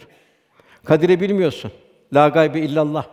[0.86, 1.72] Kadiri bilmiyorsun.
[2.14, 3.06] La gaybe illallah.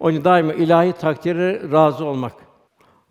[0.00, 2.32] Onun için daima ilahi takdire razı olmak.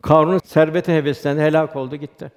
[0.02, 2.32] Karun servete heveslendi, helak oldu gitti.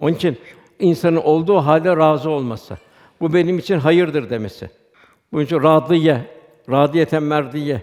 [0.00, 0.38] Onun için
[0.78, 2.76] insanın olduğu halde razı olması.
[3.20, 4.70] Bu benim için hayırdır demesi.
[5.32, 6.20] Bunun için radiye,
[6.70, 7.82] radiyeten merdiye.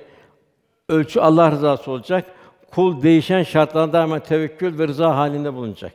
[0.90, 2.26] Ölçü Allah rızası olacak.
[2.72, 5.94] Kul değişen şartlarda daima tevekkül ve rıza halinde bulunacak.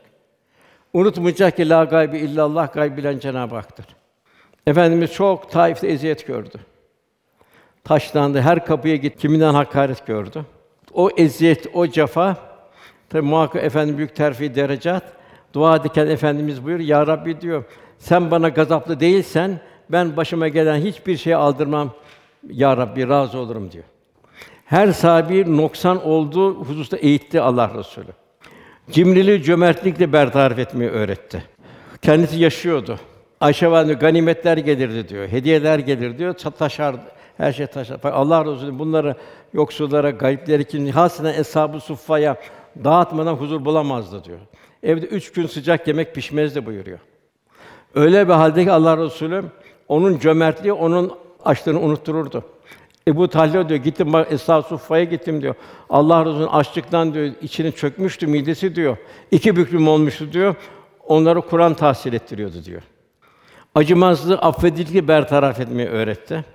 [0.93, 3.85] Unutmayacak ki la gaybi illallah gayb bilen Cenab-ı Hak'tır.
[4.67, 6.57] Efendimiz çok Taif'te eziyet gördü.
[7.83, 10.45] Taşlandı, her kapıya git, kiminden hakaret gördü.
[10.93, 12.37] O eziyet, o cefa,
[13.09, 15.03] tabi muhakkak efendim büyük terfi derecat.
[15.53, 17.63] Dua ederken efendimiz buyur, ya Rabbi diyor,
[17.97, 21.89] sen bana gazaplı değilsen ben başıma gelen hiçbir şey aldırmam.
[22.49, 23.83] Ya Rabbi razı olurum diyor.
[24.65, 28.11] Her sahibi noksan olduğu hususta eğitti Allah Resulü.
[28.91, 31.43] Cimriliği cömertlikle bertaraf etmeyi öğretti.
[32.01, 32.99] Kendisi yaşıyordu.
[33.41, 37.01] Ayşe valide ganimetler gelirdi diyor, hediyeler gelir diyor, taşardı.
[37.37, 37.99] Her şey taşar.
[38.03, 39.15] Allah Resulü bunları
[39.53, 42.35] yoksullara, gayipleri kim hasreten eshab-ı suffaya
[42.83, 44.39] dağıtmadan huzur bulamazdı diyor.
[44.83, 46.99] Evde üç gün sıcak yemek pişmezdi buyuruyor.
[47.95, 49.43] Öyle bir halde ki Allah Resulü
[49.87, 51.11] onun cömertliği onun
[51.45, 52.43] açlığını unuttururdu.
[53.07, 55.55] Ebu Talha diyor, gittim bak Eshab-ı Suffa'ya gittim diyor.
[55.89, 58.97] Allah Resulü'nün açlıktan diyor içine çökmüştü midesi diyor.
[59.31, 60.55] İki büklüm olmuştu diyor.
[61.07, 62.81] Onları Kur'an tahsil ettiriyordu diyor.
[63.75, 66.45] Acımazlığı, affedildiği bertaraf etmeyi öğretti.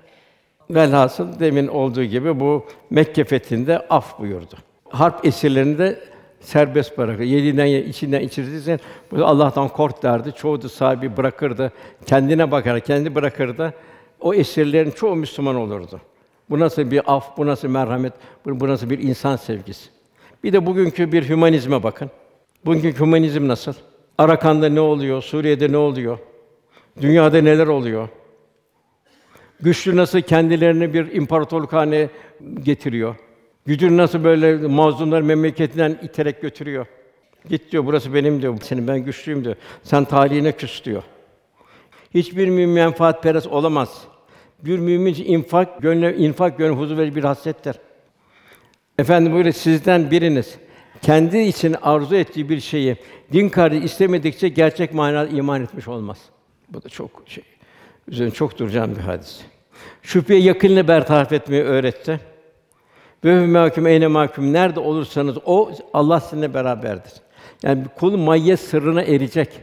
[0.71, 4.55] Velhasıl demin olduğu gibi bu Mekke fethinde af buyurdu.
[4.89, 6.01] Harp esirlerini de
[6.45, 7.25] serbest bırakır.
[7.25, 8.81] Yediğinden ye, içinden içirdiysen
[9.11, 10.33] bu Allah'tan kork derdi.
[10.33, 11.73] Çoğu da sahibi bırakırdı.
[12.07, 13.75] Kendine bakar, kendi bırakırdı.
[14.21, 16.01] O esirlerin çoğu Müslüman olurdu.
[16.51, 18.13] Bu nasıl bir af, bu nasıl merhamet,
[18.45, 19.91] bu, bu nasıl bir insan sevgisi.
[20.45, 22.11] Bir de bugünkü bir hümanizme bakın.
[22.65, 23.73] Bugünkü hümanizm nasıl?
[24.19, 25.23] Arakan'da ne oluyor?
[25.23, 26.19] Suriye'de ne oluyor?
[27.01, 28.09] Dünyada neler oluyor?
[29.61, 32.09] Güçlü nasıl kendilerini bir imparatorluk haline
[32.63, 33.15] getiriyor?
[33.67, 36.87] Gücün nasıl böyle mazlumları memleketinden iterek götürüyor?
[37.49, 38.59] Git diyor, burası benim diyor.
[38.63, 39.57] Senin ben güçlüyüm diyor.
[39.83, 41.03] Sen talihine küs diyor.
[42.15, 44.05] Hiçbir mümin menfaatperest olamaz.
[44.63, 47.77] Bir mümin infak, gönlü infak gönlü huzur verici bir hasrettir.
[48.99, 50.59] Efendim buyuruyor sizden biriniz
[51.03, 52.97] kendi için arzu ettiği bir şeyi
[53.33, 56.19] din kardeşi istemedikçe gerçek manada iman etmiş olmaz.
[56.69, 57.45] Bu da çok şey.
[58.09, 59.41] Üzerine çok duracağım bir hadis.
[60.03, 62.21] Şüpheye yakınla bertaraf etmeyi öğretti.
[63.25, 67.13] Ve mahkum eyne mahkum nerede olursanız o Allah sizinle beraberdir.
[67.63, 69.61] Yani kul mayye sırrına erecek.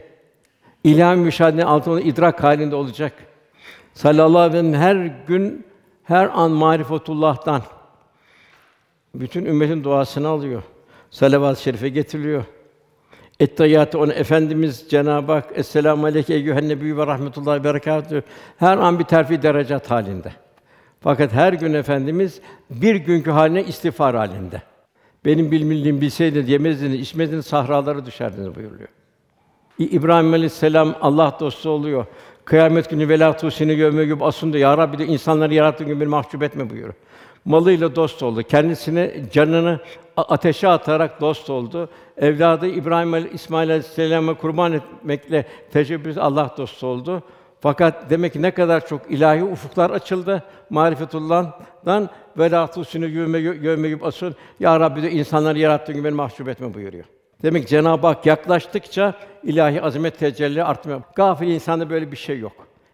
[0.84, 3.12] İlahi müşahedenin altında idrak halinde olacak.
[3.94, 5.66] Sallallahu aleyhi ve sellem her gün
[6.04, 7.62] her an marifetullah'tan
[9.14, 10.62] bütün ümmetin duasını alıyor.
[11.10, 12.44] Salavat-ı şerife getiriliyor.
[13.40, 18.22] Ettehiyatı onu efendimiz Cenab-ı Hak Esselamu aleyke eyyühen nebiyyü ve rahmetullahi ve berekatühü
[18.56, 20.32] her an bir terfi derecat halinde.
[21.02, 22.40] Fakat her gün efendimiz
[22.70, 24.62] bir günkü haline istiğfar halinde.
[25.24, 28.88] Benim bilmediğim bilseydiniz yemezdiniz, içmezdiniz, sahralara düşerdiniz buyuruyor.
[29.78, 32.06] İbrahim Aleyhisselam Allah dostu oluyor.
[32.44, 34.58] Kıyamet günü velâ tusini yevme gibi asundu.
[34.58, 36.94] Ya Rabbi de insanları yarattığın gün beni mahcup etme buyuruyor.
[37.44, 38.42] Malıyla dost oldu.
[38.42, 39.80] Kendisini canını
[40.16, 41.88] ateşe atarak dost oldu.
[42.16, 47.22] Evladı İbrahim İsmail Aleyhisselam'a kurban etmekle teşebbüs Allah dostu oldu.
[47.62, 54.04] Fakat demek ki ne kadar çok ilahi ufuklar açıldı marifetullah'dan ve la tusinu yevme gibi
[54.04, 54.34] asun.
[54.60, 57.04] Ya Rabbi de insanları yarattığın gibi beni mahcup etme buyuruyor.
[57.42, 61.02] Demek Cenab-ı Hak yaklaştıkça ilahi azamet tecelli artmıyor.
[61.14, 62.52] Gafil insanda böyle bir şey yok.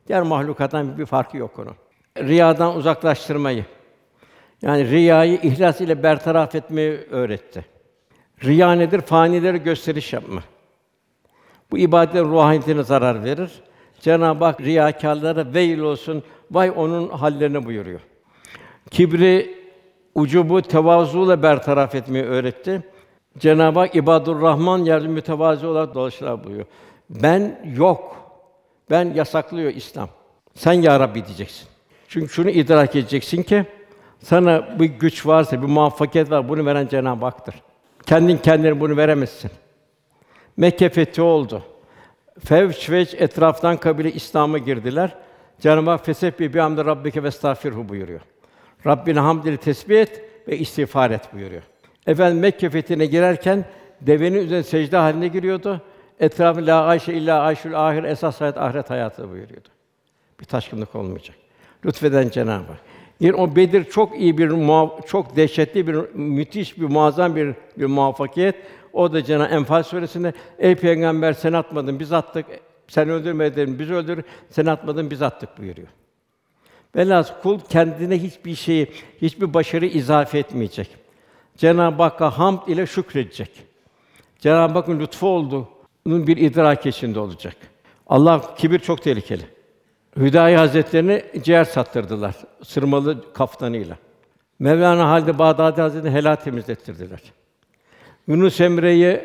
[0.09, 1.75] Diğer mahlukattan bir farkı yok onun.
[2.29, 3.65] Riyadan uzaklaştırmayı,
[4.63, 7.65] yani riyayı ihlas ile bertaraf etmeyi öğretti.
[8.45, 9.01] Riya nedir?
[9.01, 10.43] Fanilere gösteriş yapma.
[11.71, 13.51] Bu ibadetin ruhaniyetine zarar verir.
[14.01, 18.01] Cenab-ı Hak riyakârlara veil olsun, vay onun hallerine buyuruyor.
[18.91, 19.59] Kibri,
[20.15, 22.83] ucubu, tevazuuyla bertaraf etmeyi öğretti.
[23.39, 26.67] Cenab-ı Hak ibadur Rahman yerde mütevazi olarak dolaşırlar buyuruyor.
[27.11, 28.17] Ben yok.
[28.91, 30.09] Ben yasaklıyor İslam.
[30.55, 31.69] Sen ya Rabbi diyeceksin.
[32.09, 33.65] Çünkü şunu idrak edeceksin ki
[34.23, 37.55] sana bir güç varsa, bir muvaffakiyet var, bunu veren Cenab-ı Hak'tır.
[38.07, 39.51] Kendin kendine bunu veremezsin.
[40.57, 41.63] Mekke fethi oldu.
[42.45, 45.15] Fevç veç etraftan kabile İslam'a girdiler.
[45.61, 48.21] Cenab-ı Hak fesebbi bi hamdi rabbike ve estağfirhu buyuruyor.
[48.87, 51.63] Rabbine hamd ile tesbih et ve istiğfar et buyuruyor.
[52.07, 53.65] Efendim Mekke fethine girerken
[54.01, 55.83] devenin üzerine secde haline giriyordu.
[56.21, 59.69] Etrafı la ayşe illa ayşul ahir esas hayat ahiret hayatı buyuruyordu.
[60.41, 61.37] Bir taşkınlık olmayacak.
[61.87, 62.79] Lütfeden Cenab-ı Hak.
[63.21, 64.49] Bir o Bedir çok iyi bir
[65.07, 68.55] çok dehşetli bir müthiş bir muazzam bir bir muvaffakiyet.
[68.99, 72.47] O da Cenab-ı Enfal suresinde ey peygamber sen atmadın biz attık.
[72.89, 74.23] Sen öldürmedin biz öldür.
[74.51, 75.89] Sen atmadın biz attık buyuruyor.
[76.97, 78.93] Velhâsıl kul kendine hiçbir şeyi,
[79.23, 80.97] hiçbir başarı izafe etmeyecek.
[81.57, 83.51] Cenab-ı Hakk'a hamd ile şükredecek.
[84.39, 87.57] Cenab-ı Hakk'ın lütfu olduğunun bir idrak içinde olacak.
[88.07, 89.45] Allah kibir çok tehlikeli.
[90.17, 92.35] Hüdayi Hazretlerini ciğer sattırdılar
[92.65, 93.97] sırmalı kaftanıyla.
[94.59, 97.21] Mevlana Halid Bağdadi Hazretleri helal temizlettirdiler.
[98.29, 99.21] Yunus Emre'yi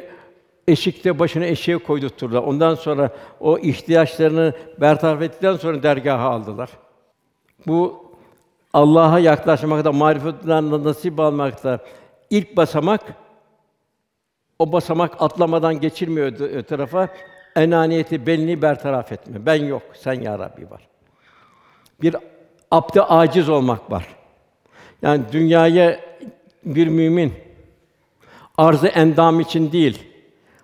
[0.67, 2.41] eşikte başına eşeğe koydurtturdular.
[2.41, 6.69] Ondan sonra o ihtiyaçlarını bertaraf ettikten sonra dergaha aldılar.
[7.67, 8.03] Bu
[8.73, 11.79] Allah'a yaklaşmakta, marifetten nasip almakta
[12.29, 13.01] ilk basamak
[14.59, 17.09] o basamak atlamadan geçirmiyor öte, öte tarafa.
[17.55, 19.45] Enaniyeti, benliği bertaraf etme.
[19.45, 20.87] Ben yok, sen ya Rabbi var.
[22.01, 22.15] Bir
[22.71, 24.07] abde aciz olmak var.
[25.01, 25.99] Yani dünyaya
[26.65, 27.33] bir mümin
[28.57, 30.03] arzı endam için değil,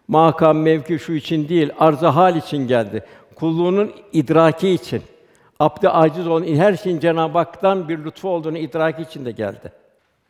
[0.07, 3.05] makam mevki şu için değil, arzı hal için geldi.
[3.35, 5.01] Kulluğunun idraki için.
[5.59, 9.71] Abde aciz olan her şeyin Cenab-ı Hak'tan bir lütfu olduğunu idraki için de geldi.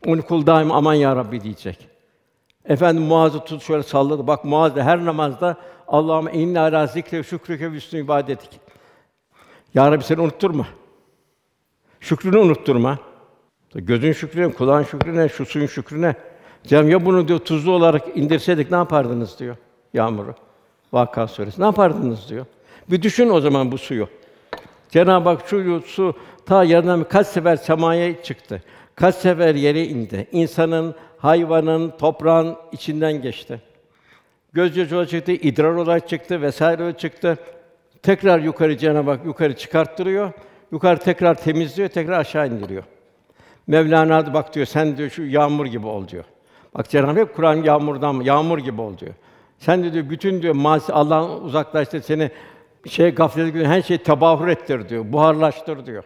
[0.07, 1.87] Onu kul daima aman ya Rabbi diyecek.
[2.65, 4.27] Efendim Muaz'ı tut şöyle salladı.
[4.27, 5.57] Bak Muaz da her namazda
[5.87, 8.49] Allahümme inna ala zikre şükrüke hüsnü ibadetik.
[9.73, 10.67] Ya Rabbi seni unutturma.
[11.99, 12.97] Şükrünü unutturma.
[13.75, 16.15] Gözün şükrüne, kulağın şükrüne, şu suyun şükrüne.
[16.63, 19.55] Cem ya bunu diyor tuzlu olarak indirseydik ne yapardınız diyor
[19.93, 20.35] yağmuru.
[20.93, 21.61] Vakka suresi.
[21.61, 22.45] Ne yapardınız diyor.
[22.89, 24.07] Bir düşün o zaman bu suyu.
[24.89, 26.13] Cenab-ı Hak şu su
[26.45, 28.63] ta yerden kaç sefer semaya çıktı.
[28.95, 30.27] Kaç sefer yere indi.
[30.31, 33.61] İnsanın, hayvanın, toprağın içinden geçti.
[34.53, 37.37] Göz yaşı olarak çıktı, idrar olarak çıktı vesaire olarak çıktı.
[38.03, 40.31] Tekrar yukarı Cenab-ı Hak yukarı çıkarttırıyor.
[40.71, 42.83] Yukarı tekrar temizliyor, tekrar aşağı indiriyor.
[43.67, 46.25] Mevlana bak diyor, sen diyor şu yağmur gibi ol diyor.
[46.75, 48.21] Bak Cenab-ı Hak Kur'an yağmurdan?
[48.21, 49.13] Yağmur gibi ol diyor.
[49.57, 52.31] Sen de diyor bütün diyor masi Allah'ın uzaklaştır seni
[52.87, 55.11] şey gaflete gün her şey tebahür ettir diyor.
[55.11, 56.03] Buharlaştır diyor.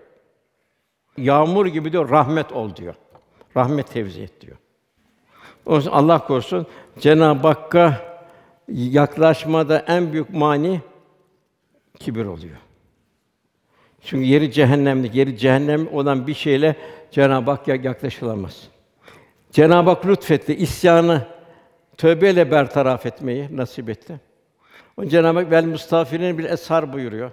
[1.18, 2.96] Yağmur gibi diyor rahmet ol diyor.
[3.58, 4.58] Rahmet tevzi et diyor.
[5.66, 6.68] O yüzden Allah korusun
[7.00, 8.02] Cenab-ı Hakk'a
[8.68, 10.82] yaklaşmada en büyük mani
[12.00, 12.58] kibir oluyor.
[14.02, 16.76] Çünkü yeri cehennemlik, yeri cehennem olan bir şeyle
[17.12, 18.73] Cenab-ı Hak yaklaşılamaz.
[19.54, 21.22] Cenab-ı Hak lütfetti, isyanı
[21.98, 24.20] tövbeyle bertaraf etmeyi nasip etti.
[24.98, 27.32] O Cenab-ı Hak vel mustafirin bir eshar buyuruyor.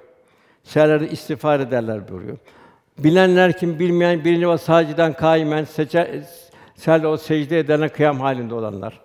[0.62, 2.36] Seherlerde istiğfar ederler buyuruyor.
[2.98, 6.08] Bilenler kim bilmeyen birinci ve saciden kaimen seçer
[6.74, 9.00] sel o secde edene kıyam halinde olanlar.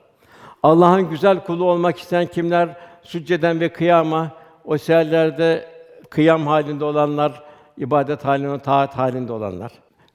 [0.63, 2.69] Allah'ın güzel kulu olmak isteyen kimler
[3.03, 4.31] sücceden ve kıyama
[4.65, 5.69] o seherlerde
[6.09, 7.43] kıyam halinde olanlar,
[7.77, 9.71] ibadet halinde, taat halinde olanlar.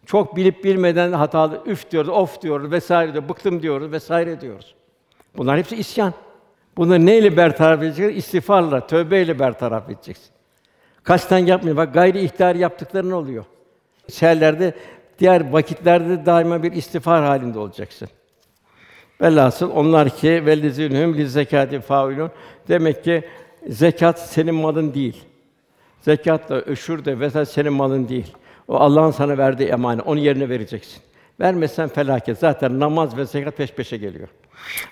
[0.06, 4.74] Çok bilip bilmeden hatalı üf diyoruz, of diyoruz vesaire diyor, bıktım diyoruz vesaire diyoruz.
[5.36, 6.14] Bunlar hepsi isyan.
[6.76, 8.16] Bunları neyle bertaraf edeceksin?
[8.16, 10.30] İstiğfarla, tövbeyle bertaraf edeceksin.
[11.02, 11.76] Kasten yapmıyor.
[11.76, 13.44] Bak gayri ihtiyar yaptıkların oluyor.
[14.10, 14.74] Seherlerde,
[15.18, 18.08] diğer vakitlerde daima bir istiğfar halinde olacaksın.
[19.20, 22.30] Velhasıl onlar ki vellezinhum li zekati faulun
[22.68, 23.24] demek ki
[23.68, 25.24] zekat senin malın değil.
[26.00, 28.32] Zekat da öşür de vesaire senin malın değil.
[28.70, 30.06] O Allah'ın sana verdiği emanet.
[30.06, 31.02] Onu yerine vereceksin.
[31.40, 32.38] Vermezsen felaket.
[32.38, 34.28] Zaten namaz ve zekat peş peşe geliyor.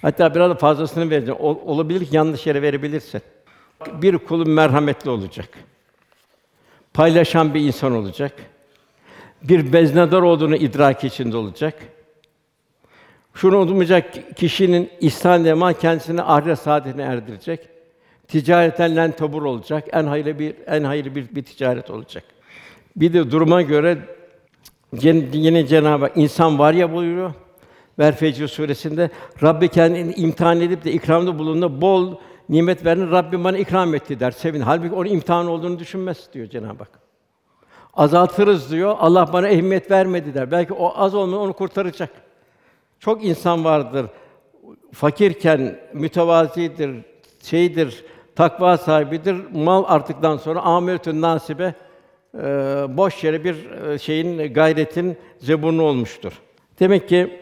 [0.03, 1.43] Hatta biraz da fazlasını vereceksin.
[1.43, 3.23] Ol, olabilir ki yanlış yere verebilirsin.
[3.93, 5.49] Bir kulun merhametli olacak.
[6.95, 8.33] Paylaşan bir insan olacak.
[9.43, 11.75] Bir beznedar olduğunu idrak içinde olacak.
[13.35, 17.69] Şunu unutmayacak kişinin ihsan eman kendisini ahiret saadetine erdirecek.
[18.29, 19.85] Ticareten len tabur olacak.
[19.93, 22.25] En hayırlı bir en hayırlı bir, bir ticaret olacak.
[23.01, 23.99] Bir de duruma göre
[25.33, 27.33] yine Cenab-ı Hak insan var ya buyuruyor.
[27.99, 29.11] Ver Fecr suresinde
[29.43, 32.15] Rabbi kendini imtihan edip de ikramda bulunduğunda bol
[32.49, 34.61] nimet verdin, Rabbim bana ikram etti der, sevin.
[34.61, 37.01] Halbuki onun imtihan olduğunu düşünmez diyor Cenab-ı Hak.
[37.95, 40.51] Azaltırız diyor, Allah bana ehemmiyet vermedi der.
[40.51, 42.11] Belki o az olmayan onu kurtaracak.
[43.01, 44.07] Çok insan vardır,
[44.93, 46.91] fakirken mütevazidir,
[47.43, 48.05] şeydir,
[48.37, 49.37] takva sahibidir.
[49.55, 51.75] Mal arttıktan sonra ameletün nasibe
[52.97, 56.33] boş yere bir e, şeyin gayretin zeburnu olmuştur.
[56.81, 57.41] Demek ki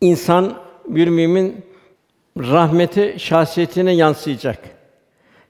[0.00, 1.64] insan bir mümin
[2.38, 4.58] rahmeti şahsiyetine yansıyacak.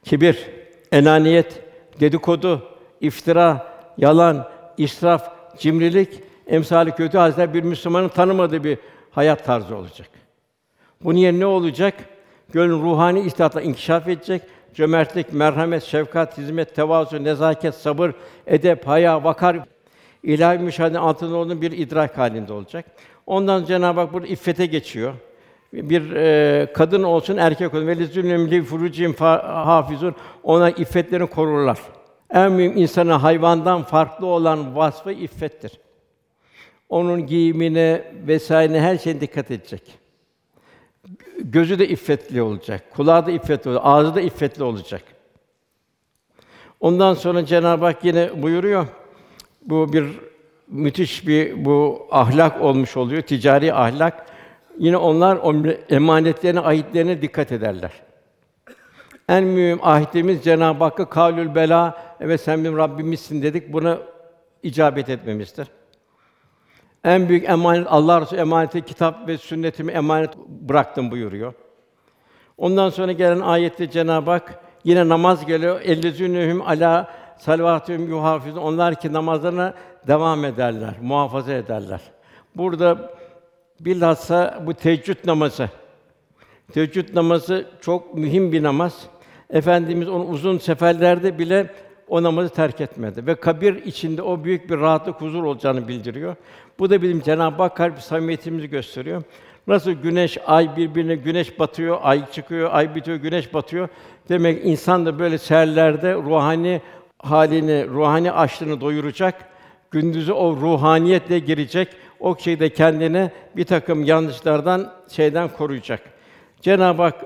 [0.05, 0.51] Kibir,
[0.93, 1.63] enaniyet,
[2.01, 2.63] dedikodu,
[3.01, 8.79] iftira, yalan, israf, cimrilik emsali kötü hazretler bir Müslümanın tanımadığı bir
[9.11, 10.09] hayat tarzı olacak.
[11.05, 11.95] Bunun yerine ne olacak?
[12.53, 14.43] Gönül ruhani istihatla inkişaf edecek.
[14.75, 18.13] Cömertlik, merhamet, şefkat, hizmet, tevazu, nezaket, sabır,
[18.47, 19.57] edep, haya, vakar
[20.23, 22.85] ilahi müşahede altında olduğu bir idrak halinde olacak.
[23.27, 25.15] Ondan Cenab-ı Hak burada iffete geçiyor.
[25.73, 27.87] Bir e, kadın olsun, erkek olsun.
[27.87, 30.15] Ve zülüm li furucihim fa- hafizun.
[30.43, 31.79] Ona iffetlerini korurlar.
[32.31, 35.73] En mühim insanın hayvandan farklı olan vasfı iffettir.
[36.89, 40.02] Onun giyimine vesaire her şeyine dikkat edecek.
[41.39, 45.03] Gözü de iffetli olacak, kulağı da iffetli olacak, ağzı da iffetli olacak.
[46.81, 48.87] Ondan sonra Cenab-ı Hak yine buyuruyor.
[49.67, 50.07] Bu bir
[50.69, 54.27] müthiş bir bu ahlak olmuş oluyor, ticari ahlak.
[54.79, 55.55] Yine onlar o
[55.91, 57.93] emanetlerine, ahitlerine dikkat ederler.
[59.29, 63.73] En mühim ahitimiz Cenab-ı Hakk'a kâlül bela evet sen benim Rabbimizsin dedik.
[63.73, 63.99] Buna
[64.63, 65.69] icabet etmemizdir.
[67.05, 71.53] En büyük emanet Allah Resulü emaneti kitap ve sünnetimi emanet bıraktım buyuruyor.
[72.59, 75.81] Ondan sonra gelen ayette Cenab-ı Hak yine namaz geliyor.
[75.81, 78.61] Ellezünehum ala salavatihim yuhafizun.
[78.61, 79.75] Onlar ki namazlarına
[80.07, 82.01] devam ederler, muhafaza ederler.
[82.57, 83.11] Burada
[83.81, 85.69] bilhassa bu teheccüd namazı.
[86.73, 89.07] Teheccüd namazı çok mühim bir namaz.
[89.51, 91.71] Efendimiz onu uzun seferlerde bile
[92.13, 96.37] o namazı terk etmedi ve kabir içinde o büyük bir rahatlık, huzur olacağını bildiriyor.
[96.79, 99.23] Bu da bizim Cenab-ı Hak kalp samimiyetimizi gösteriyor.
[99.67, 103.89] Nasıl güneş, ay birbirine güneş batıyor, ay çıkıyor, ay bitiyor, güneş batıyor.
[104.29, 106.81] Demek insan da böyle seherlerde ruhani
[107.19, 109.35] halini, ruhani açlığını doyuracak.
[109.91, 111.89] Gündüzü o ruhaniyetle girecek.
[112.21, 116.01] O şeyde kendini bir takım yanlışlardan şeyden koruyacak.
[116.61, 117.25] Cenab-ı Hak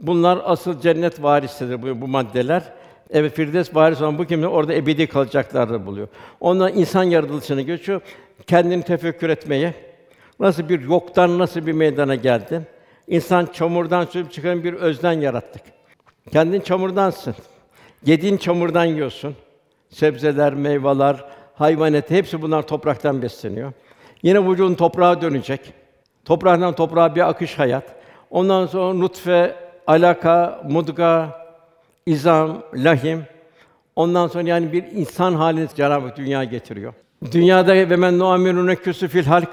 [0.00, 2.77] bunlar asıl cennet varisidir bu, bu maddeler.
[3.10, 6.08] Evet Firdevs varis olan bu kimler orada ebedi kalacaklardır buluyor.
[6.40, 8.00] Ondan insan yaratılışını geçiyor.
[8.46, 9.74] Kendini tefekkür etmeye.
[10.40, 12.62] Nasıl bir yoktan nasıl bir meydana geldin?
[13.08, 15.62] İnsan çamurdan sürüp çıkan bir özden yarattık.
[16.32, 17.34] Kendin çamurdansın.
[18.06, 19.36] Yediğin çamurdan yiyorsun.
[19.90, 23.72] Sebzeler, meyveler, hayvan eti hepsi bunlar topraktan besleniyor.
[24.22, 25.72] Yine vücudun toprağa dönecek.
[26.24, 27.84] Topraktan toprağa bir akış hayat.
[28.30, 29.54] Ondan sonra nutfe,
[29.86, 31.38] alaka, mudga,
[32.08, 33.24] izam, lahim.
[33.96, 36.94] Ondan sonra yani bir insan haline Cenab-ı dünya getiriyor.
[37.32, 39.48] Dünyada ve men nu'amirune küsü fil halk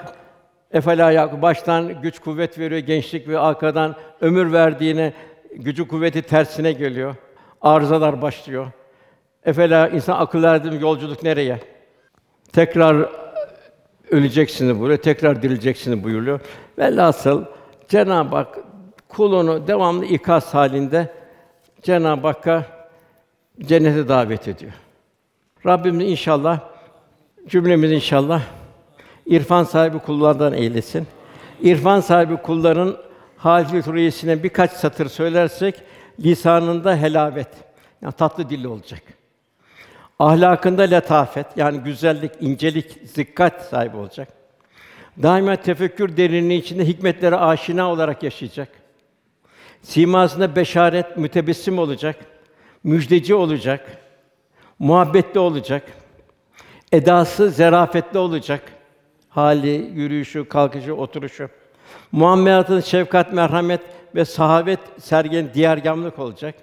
[0.72, 5.14] efela yak baştan güç kuvvet veriyor gençlik ve arkadan ömür verdiğine
[5.56, 7.16] gücü kuvveti tersine geliyor.
[7.62, 8.68] Arızalar başlıyor.
[9.46, 11.60] Efela insan akıl erdim yolculuk nereye?
[12.54, 13.10] Tekrar
[14.12, 16.40] öleceksiniz buraya, tekrar dirileceksin buyuruyor.
[16.78, 17.46] Velhasıl
[17.88, 18.60] Cenab-ı Hak
[19.10, 21.14] kulunu devamlı ikaz halinde
[21.86, 22.66] Cenab-ı Hakk'a
[23.60, 24.72] cennete davet ediyor.
[25.66, 26.60] Rabbimiz inşallah
[27.48, 28.42] cümlemiz inşallah
[29.26, 31.08] irfan sahibi kullardan eylesin.
[31.62, 32.98] İrfan sahibi kulların
[33.38, 35.76] hâl-i rüyesine birkaç satır söylersek
[36.20, 37.50] lisanında helavet,
[38.02, 39.02] yani tatlı dilli olacak.
[40.20, 44.28] Ahlakında letafet, yani güzellik, incelik, dikkat sahibi olacak.
[45.24, 48.85] Daima tefekkür derinliği içinde hikmetlere aşina olarak yaşayacak.
[49.86, 52.16] Simasında beşaret, mütebessim olacak,
[52.84, 53.98] müjdeci olacak,
[54.80, 55.84] muhabbetli olacak,
[56.92, 58.62] edası zerafetli olacak,
[59.30, 61.50] hali, yürüyüşü, kalkışı, oturuşu.
[62.12, 63.82] Muamelatın şefkat, merhamet
[64.16, 66.56] ve sahabet sergilen diyargâmlık olacak.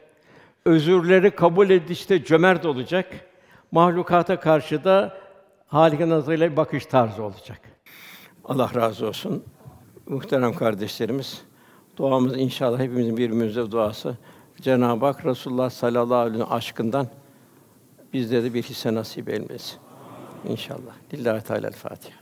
[0.65, 3.07] Özürleri kabul edişte cömert olacak.
[3.73, 5.19] Mahlukata karşı da
[5.67, 7.61] Hâlik-i nazarıyla bakış tarzı olacak.
[8.45, 9.45] Allah razı olsun.
[10.07, 11.43] Muhterem kardeşlerimiz,
[11.97, 14.17] duamız inşallah hepimizin birbirimize duası.
[14.61, 17.07] Cenab-ı Hak Resulullah sallallahu aleyhi ve sellem aşkından
[18.13, 19.79] bizlere de bir hisse nasip eylesin.
[20.49, 20.95] İnşallah.
[21.15, 22.22] Lillahi Teala Fatiha.